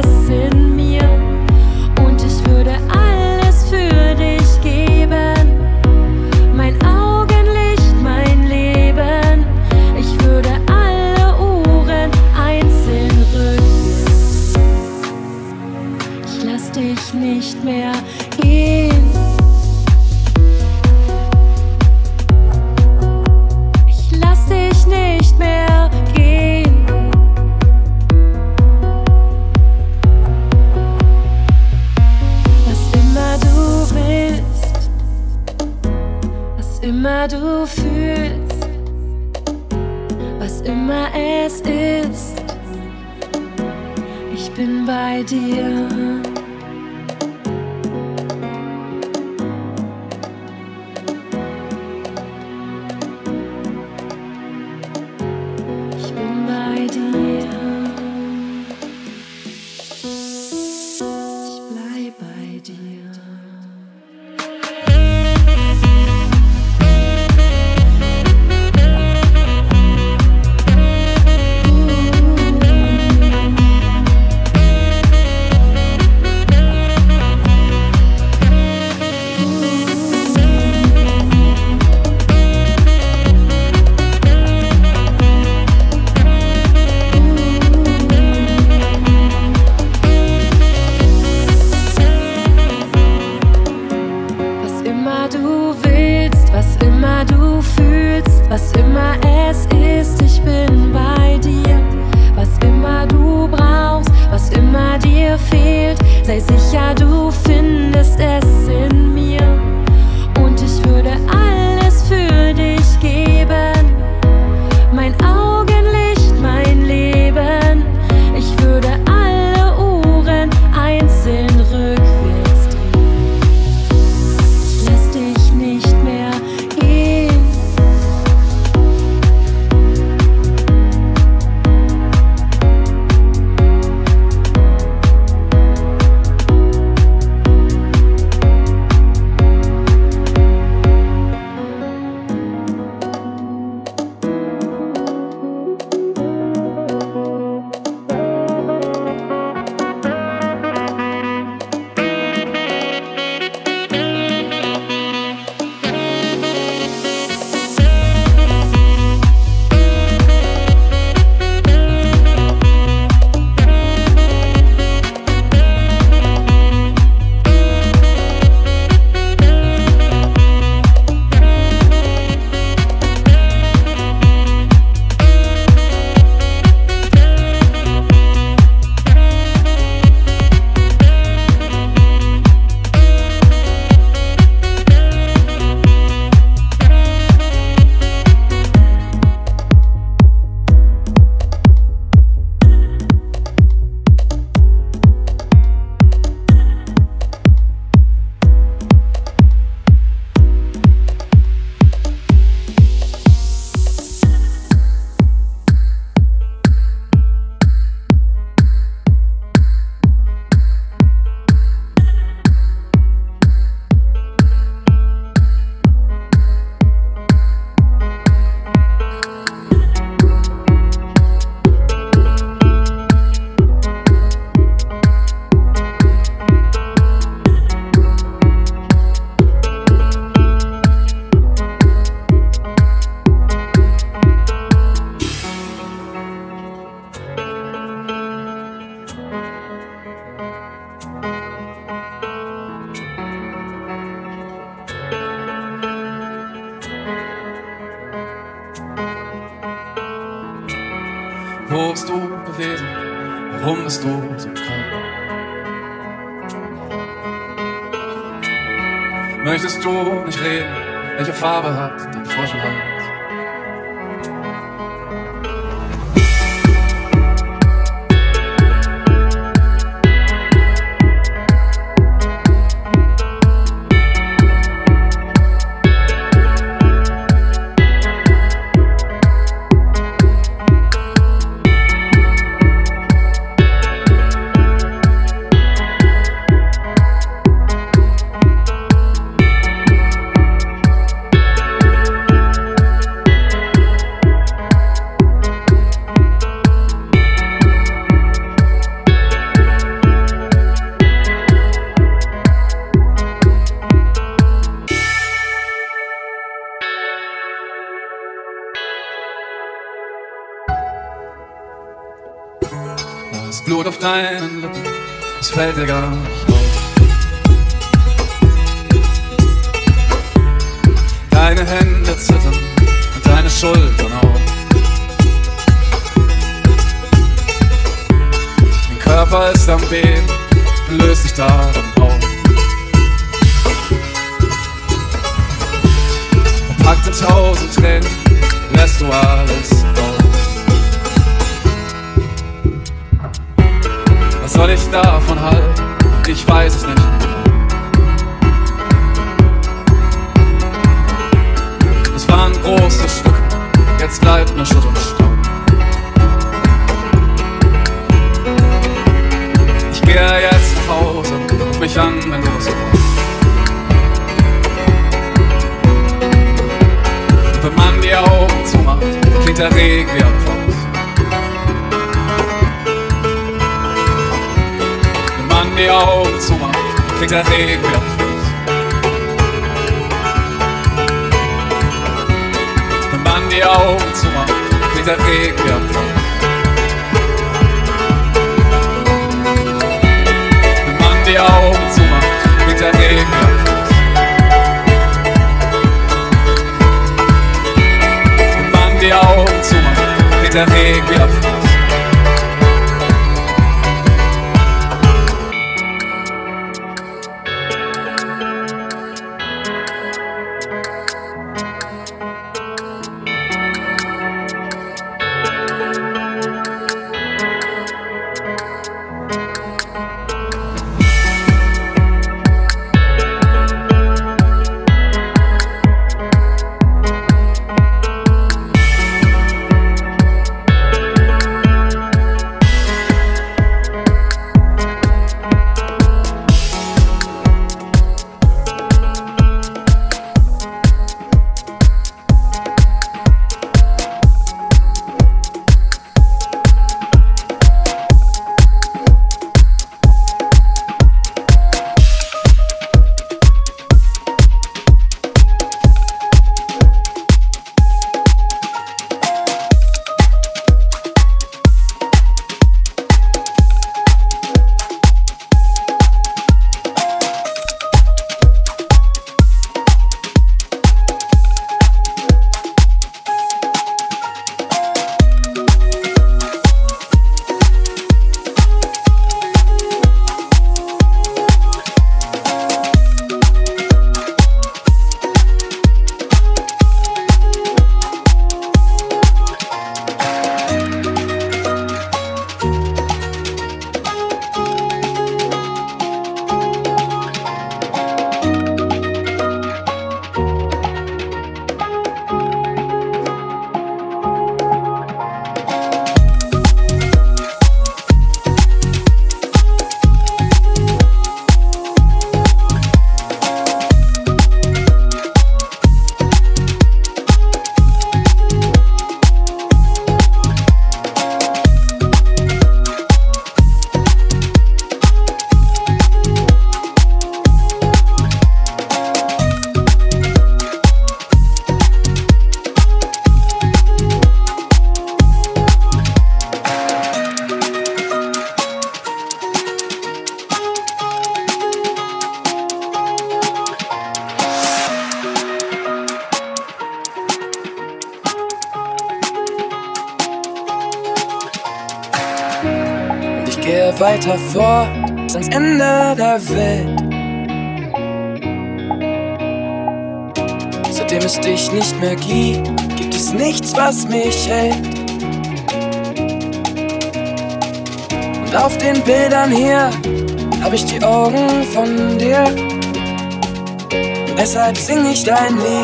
Stanley 575.21 575.80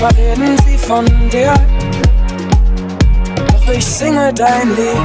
manchmal 0.00 0.24
reden 0.24 0.56
sie 0.66 0.78
von 0.78 1.04
dir. 1.30 1.54
ich 3.76 3.86
singe 3.86 4.32
dein 4.34 4.68
Lied. 4.76 4.96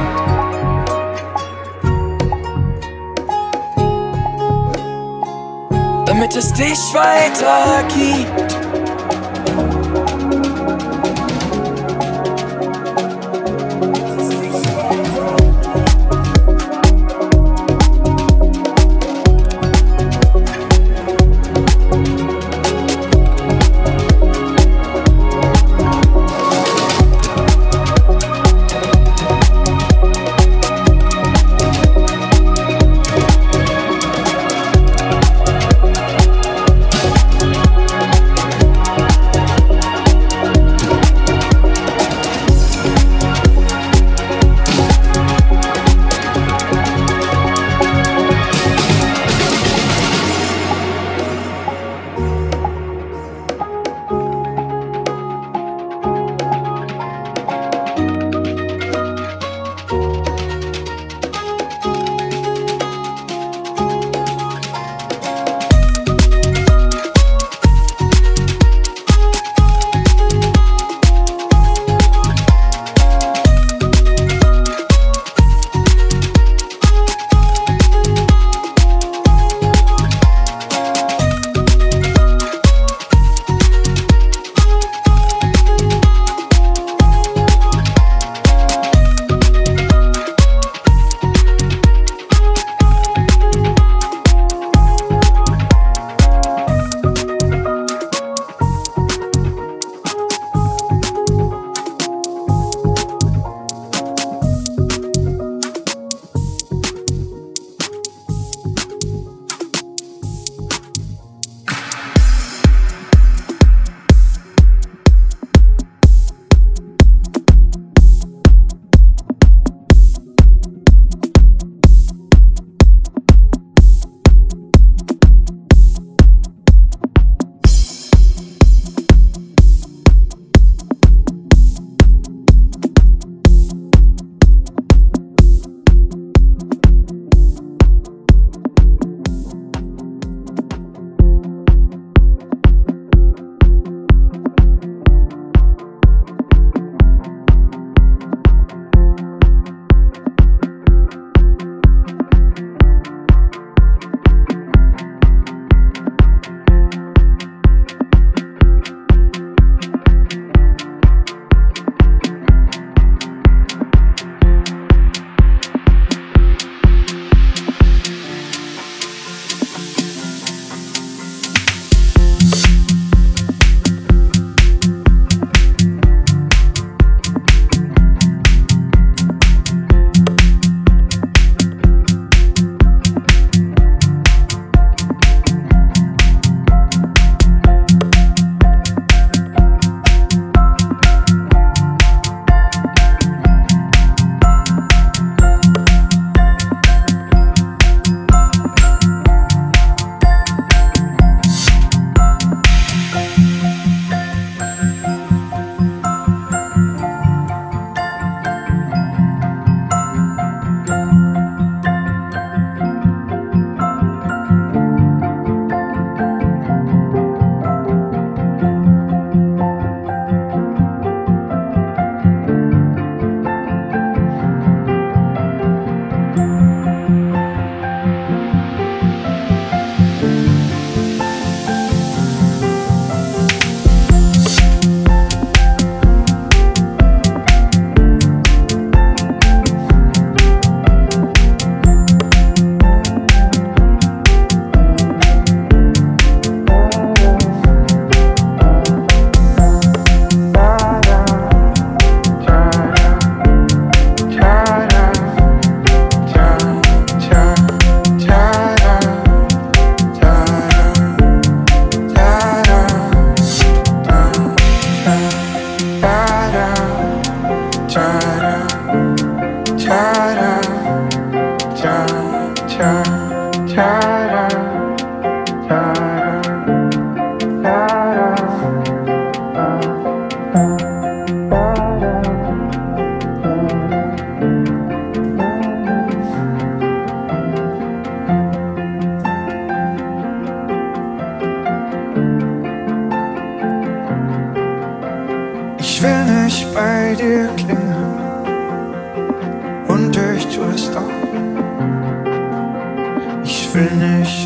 Damit 6.06 6.34
es 6.36 6.52
dich 6.52 6.78
weiter 6.94 7.84
gibt. 7.94 8.45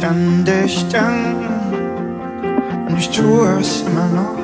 Nicht 0.01 0.11
an 0.11 0.45
dich 0.45 0.87
denken 0.89 1.47
und 2.89 2.99
ich 2.99 3.11
tue 3.11 3.49
es 3.61 3.83
immer 3.83 4.09
noch. 4.09 4.39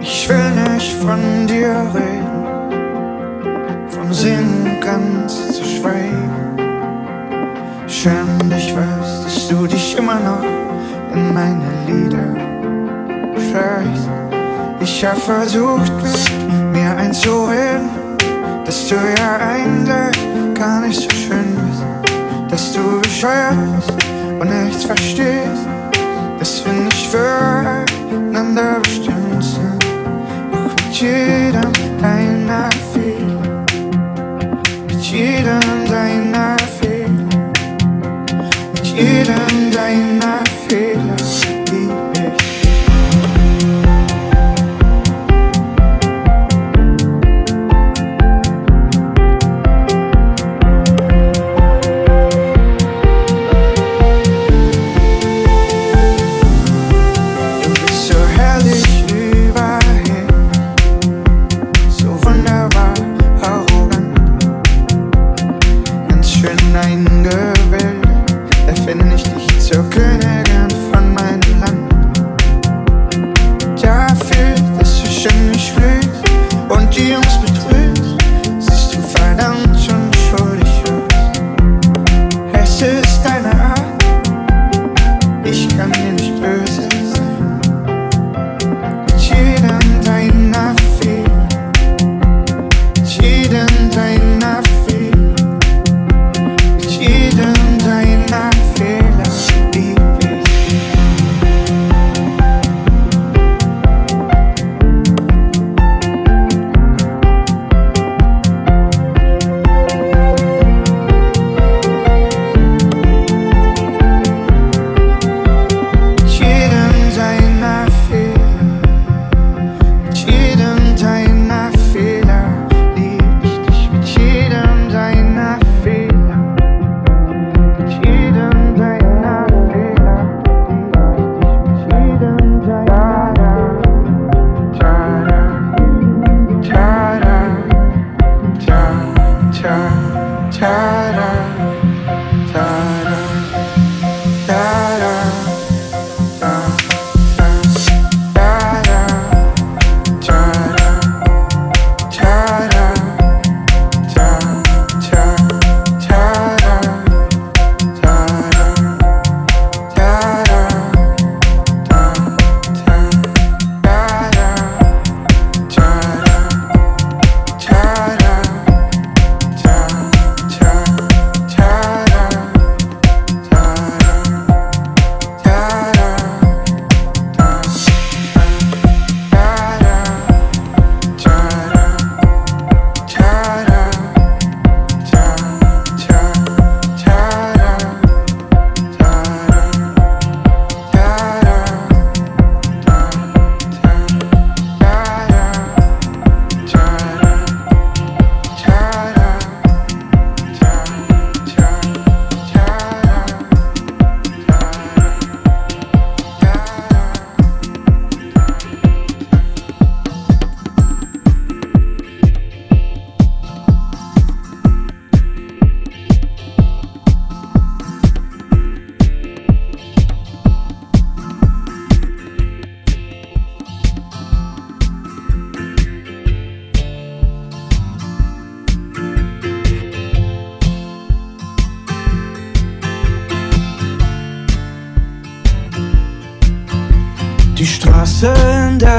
Ich 0.00 0.28
will 0.28 0.50
nicht 0.72 0.92
von 0.94 1.46
dir 1.46 1.74
reden, 1.94 2.44
vom 3.88 4.12
Sinn 4.12 4.78
ganz 4.80 5.52
zu 5.52 5.64
schweigen. 5.64 6.30
Schön, 7.86 8.50
dich 8.50 8.74
weiß, 8.76 9.24
dass 9.24 9.48
du 9.48 9.66
dich 9.66 9.96
immer 9.96 10.20
noch 10.20 10.44
in 11.14 11.32
meine 11.32 11.70
Lieder 11.86 12.34
schreibst. 13.50 14.08
Ich 14.80 15.04
hab 15.04 15.16
versucht, 15.16 15.92
mir 16.72 16.96
einzureden, 16.96 17.88
dass 18.66 18.88
du 18.88 18.96
ja 18.96 19.38
eigentlich 19.38 20.18
gar 20.54 20.80
nicht 20.80 21.00
so 21.00 21.08
schön 21.10 21.56
bist, 21.56 21.93
dass 22.54 22.72
du 22.72 23.00
bescheuert 23.00 23.56
bist 23.74 23.92
und 24.38 24.48
nichts 24.64 24.84
verstehst, 24.84 25.66
dass 26.38 26.64
wir 26.64 26.72
nicht 26.72 27.06
füreinander 27.08 28.78
bestimmt 28.80 29.42
sind. 29.42 29.84
Doch 30.52 30.86
mit 30.86 30.94
jedem 30.94 31.72
deiner 32.00 32.70
Fehler, 32.92 33.64
mit 34.86 35.02
jedem 35.02 35.84
deiner 35.90 36.56
Fehler, 36.78 37.26
mit 38.72 38.86
jedem 38.86 39.72
deiner 39.72 40.23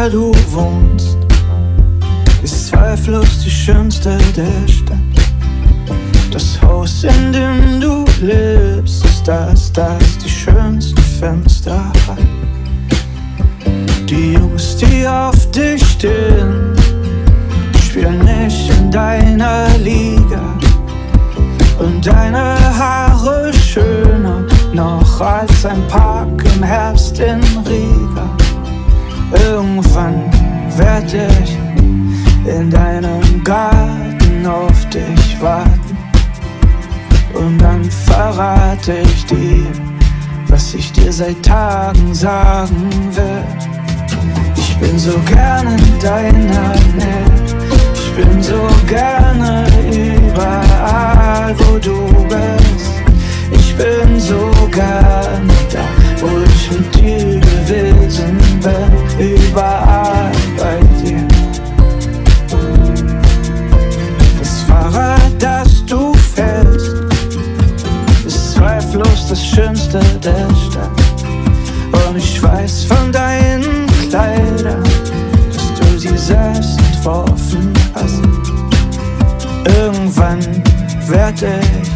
der 0.06 0.12
du 0.12 0.32
wohnst, 0.52 1.18
ist 2.44 2.68
zweifellos 2.68 3.40
die 3.44 3.50
schönste 3.50 4.18
der 4.38 4.68
Stadt. 4.68 4.98
Das 6.32 6.62
Haus, 6.62 7.04
in 7.04 7.34
dem 7.34 7.80
du 7.82 8.06
lebst, 8.22 9.04
ist 9.04 9.28
das, 9.28 9.72
das 9.74 10.18
die 10.24 10.30
schönsten 10.30 11.02
Fenster 11.20 11.92
hat. 12.08 12.20
Die 14.08 14.34
Jungs, 14.34 14.78
die 14.78 15.08
auf 15.08 15.50
dich 15.50 15.84
stehen, 15.84 16.76
spielen 17.84 18.20
nicht 18.20 18.70
in 18.78 18.92
deiner 18.92 19.70
Liga. 19.80 20.44
Und 21.80 22.06
deine 22.06 22.56
Haare 22.78 23.52
schöner 23.54 24.44
noch 24.72 25.20
als 25.20 25.66
ein 25.66 25.82
Park 25.88 26.44
im 26.56 26.64
Herbst 26.64 27.18
in 27.20 27.42
Riga. 27.68 28.35
Irgendwann 29.44 30.32
werd 30.78 31.14
ich 31.14 31.58
in 32.46 32.70
deinem 32.70 33.44
Garten 33.44 34.46
auf 34.46 34.90
dich 34.90 35.42
warten. 35.42 35.98
Und 37.34 37.58
dann 37.58 37.84
verrate 37.84 38.94
ich 39.04 39.26
dir, 39.26 39.66
was 40.48 40.74
ich 40.74 40.92
dir 40.92 41.12
seit 41.12 41.44
Tagen 41.44 42.14
sagen 42.14 42.90
will. 43.12 43.44
Ich 44.56 44.76
bin 44.78 44.98
so 44.98 45.18
gerne 45.26 45.76
in 45.76 46.00
deiner 46.00 46.70
Nähe. 46.96 47.26
Ich 47.94 48.12
bin 48.24 48.42
so 48.42 48.68
gerne 48.88 49.66
überall, 49.92 51.56
wo 51.60 51.78
du 51.78 52.08
bist. 52.28 52.92
Ich 53.52 53.76
bin 53.76 54.20
so 54.20 54.52
gerne 54.72 55.54
da, 55.72 55.86
wo 56.22 56.28
ich 56.44 56.72
mit 56.72 56.96
dir 56.96 57.40
gewesen 57.40 58.38
bin, 58.62 59.36
überall 59.38 60.32
bei 60.58 60.80
dir. 61.02 61.28
Das 64.40 64.62
Fahrrad, 64.62 65.32
das 65.40 65.86
du 65.86 66.14
fährst, 66.14 66.96
ist 68.26 68.54
zweifellos 68.54 69.28
das 69.30 69.46
Schönste 69.46 70.00
der 70.24 70.48
Stadt. 70.56 71.06
Und 72.08 72.18
ich 72.18 72.42
weiß 72.42 72.86
von 72.86 73.12
deinen 73.12 73.88
Kleidern, 74.10 74.84
dass 75.54 75.74
du 75.80 76.00
sie 76.00 76.18
selbst 76.18 76.80
entworfen 76.80 77.74
hast. 77.94 78.22
Irgendwann 79.78 80.40
werde 81.08 81.60
ich 81.82 81.95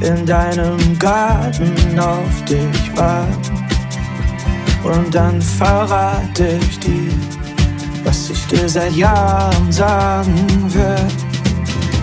in 0.00 0.24
deinem 0.24 0.98
Garten 0.98 1.98
auf 1.98 2.44
dich 2.48 2.96
warten. 2.96 3.66
Und 4.82 5.14
dann 5.14 5.40
verrate 5.42 6.58
ich 6.60 6.80
dir, 6.80 7.12
was 8.04 8.30
ich 8.30 8.46
dir 8.46 8.68
seit 8.68 8.92
Jahren 8.92 9.70
sagen 9.70 10.72
will. 10.72 11.08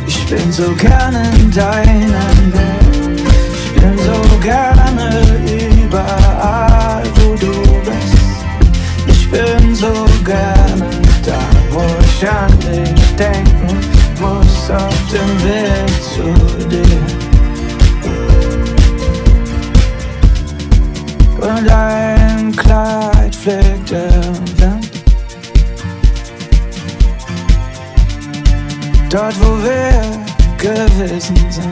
Ich 0.05 0.25
bin 0.27 0.51
so 0.51 0.71
gerne 0.73 1.23
in 1.39 1.51
deiner 1.51 2.33
Nähe. 2.53 3.17
Ich 3.55 3.81
bin 3.81 3.97
so 3.97 4.37
gerne 4.41 5.25
überall, 5.83 7.03
wo 7.15 7.35
du 7.35 7.53
bist. 7.81 8.37
Ich 9.07 9.31
bin 9.31 9.73
so 9.73 10.05
gerne 10.23 10.89
da, 11.25 11.39
wo 11.71 11.83
ich 12.03 12.29
an 12.29 12.59
dich 12.59 13.15
denken 13.15 13.77
muss, 14.19 14.69
auf 14.69 14.99
dem 15.11 15.43
Weg 15.43 16.03
zu 16.03 16.67
dir. 16.67 17.06
Der 23.47 23.63
Wind. 23.63 24.91
Dort, 29.09 29.35
wo 29.39 29.63
wir 29.63 30.01
gewesen 30.57 31.37
sind. 31.49 31.65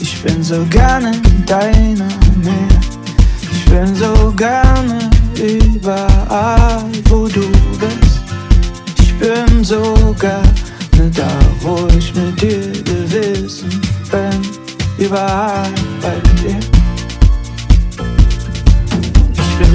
Ich 0.00 0.22
bin 0.22 0.44
so 0.44 0.66
gerne 0.66 1.12
in 1.12 1.46
deiner 1.46 2.08
Nähe. 2.42 2.68
Ich 3.50 3.64
bin 3.70 3.96
so 3.96 4.30
gerne 4.36 5.08
überall, 5.34 6.84
wo 7.08 7.28
du 7.28 7.48
bist. 7.80 8.20
Ich 8.98 9.14
bin 9.14 9.64
so 9.64 10.14
gerne 10.20 11.10
da, 11.14 11.38
wo 11.62 11.88
ich 11.96 12.14
mit 12.14 12.42
dir 12.42 12.70
gewesen 12.82 13.80
bin. 14.10 15.06
Überall 15.06 15.70
bei 16.02 16.20
dir. 16.42 16.61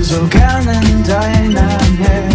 So 0.07 0.25
gerne 0.27 0.79
in 0.89 1.03
deiner 1.03 1.77
Nähe. 1.99 2.29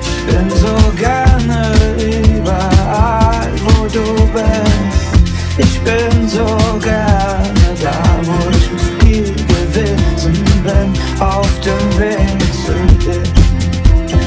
Ich 0.00 0.32
bin 0.32 0.48
so 0.50 0.76
gerne 0.96 1.74
überall, 1.98 3.50
wo 3.64 3.86
du 3.86 4.04
bist. 4.32 5.10
Ich 5.58 5.80
bin 5.80 6.28
so 6.28 6.46
gerne 6.80 7.66
da, 7.82 7.96
wo 8.22 8.50
ich 8.50 8.70
mit 8.70 9.02
dir 9.02 9.32
gewesen 9.32 10.44
bin, 10.62 11.20
auf 11.20 11.50
dem 11.60 11.98
Weg 11.98 12.38
zu 12.64 12.74
dir. 13.04 13.22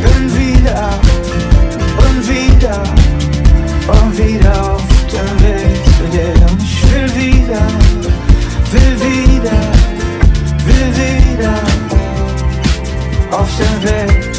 Bin 0.03 0.23
wieder 0.37 0.89
und 2.05 2.27
wieder 2.27 2.83
und 3.87 4.17
wieder 4.17 4.72
wieder, 13.59 14.07
will 14.07 14.32